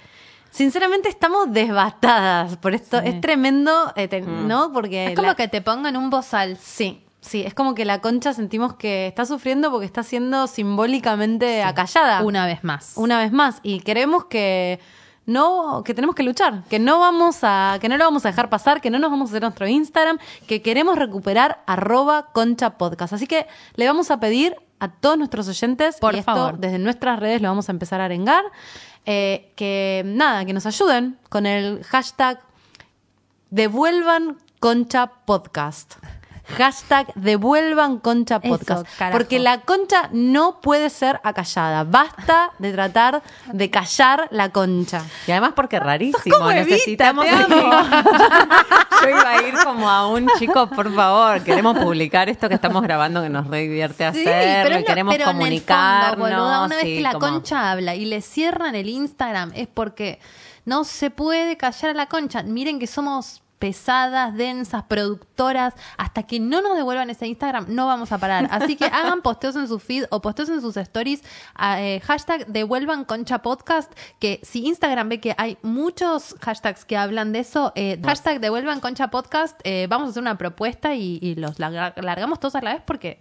[0.52, 2.98] sinceramente, estamos devastadas por esto.
[3.00, 4.72] Es tremendo, eh, te- ¿no?
[4.74, 6.58] Porque Es como la- que te pongan un bozal.
[6.58, 11.64] Sí, sí, es como que la concha sentimos que está sufriendo porque está siendo simbólicamente
[11.64, 12.24] acallada.
[12.24, 12.94] Una vez más.
[12.96, 13.60] Una vez más.
[13.64, 14.80] Y creemos que
[15.26, 18.50] no, que tenemos que luchar, que no vamos a, que no lo vamos a dejar
[18.50, 23.14] pasar, que no nos vamos a hacer nuestro Instagram, que queremos recuperar arroba concha podcast.
[23.14, 23.46] Así que
[23.76, 26.58] le vamos a pedir a todos nuestros oyentes, Por y esto favor.
[26.60, 28.44] desde nuestras redes lo vamos a empezar a arengar,
[29.06, 32.40] eh, que nada, que nos ayuden con el hashtag
[33.50, 35.96] devuelvan concha podcast.
[36.58, 38.86] Hashtag devuelvan concha podcast.
[39.12, 41.84] porque la concha no puede ser acallada.
[41.84, 43.22] Basta de tratar
[43.52, 45.04] de callar la concha.
[45.28, 47.26] Y además porque es rarísimo, como Evita, necesitamos...
[47.28, 47.72] amo.
[49.02, 52.82] Yo iba a ir como a un chico, por favor, queremos publicar esto que estamos
[52.84, 56.18] grabando que nos re divierte Sí, hacerlo y no- queremos pero en el fondo, comunicarnos.
[56.20, 60.20] boluda, una vez que la como- concha habla y le cierran el Instagram es porque
[60.66, 62.44] no se puede callar a la concha.
[62.44, 68.12] Miren que somos pesadas, densas, productoras, hasta que no nos devuelvan ese Instagram no vamos
[68.12, 68.48] a parar.
[68.52, 71.22] Así que hagan posteos en su feed o posteos en sus stories,
[71.78, 77.32] eh, hashtag devuelvan concha podcast, que si Instagram ve que hay muchos hashtags que hablan
[77.34, 81.36] de eso, eh, hashtag devuelvan concha podcast, eh, vamos a hacer una propuesta y, y
[81.36, 83.20] los larga- largamos todos a la vez porque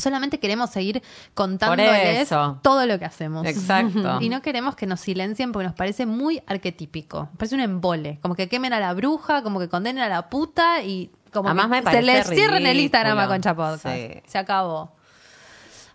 [0.00, 1.02] Solamente queremos seguir
[1.34, 2.28] contándoles
[2.62, 3.46] todo lo que hacemos.
[3.46, 4.18] Exacto.
[4.20, 7.28] Y no queremos que nos silencien porque nos parece muy arquetípico.
[7.36, 8.18] Parece un embole.
[8.22, 11.80] Como que quemen a la bruja, como que condenen a la puta y como Además
[11.80, 12.80] que me se les cierren el.
[12.80, 13.86] Instagram a Concha Podcast.
[13.86, 14.22] Sí.
[14.26, 14.92] Se acabó.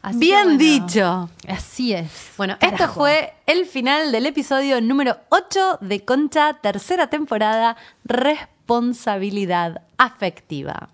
[0.01, 1.29] Así Bien bueno, dicho.
[1.47, 2.33] Así es.
[2.37, 10.89] Bueno, esto fue el final del episodio número 8 de Concha, tercera temporada, Responsabilidad Afectiva.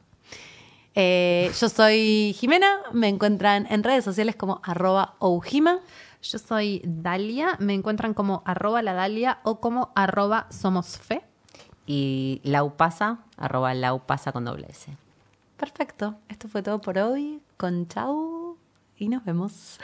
[0.96, 5.80] Eh, yo soy Jimena, me encuentran en redes sociales como arroba oujima.
[6.22, 7.56] Yo soy Dalia.
[7.60, 11.24] Me encuentran como arroba la Dalia o como arroba somos fe.
[11.88, 14.96] Y laupasa, arroba laupasa con doble S.
[15.58, 17.42] Perfecto, esto fue todo por hoy.
[17.58, 18.58] Con chau
[18.98, 19.80] y nos vemos.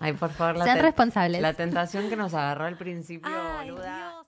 [0.00, 1.42] Ay, por favor, la Sean responsables.
[1.42, 4.19] La tentación que nos agarró al principio, boluda.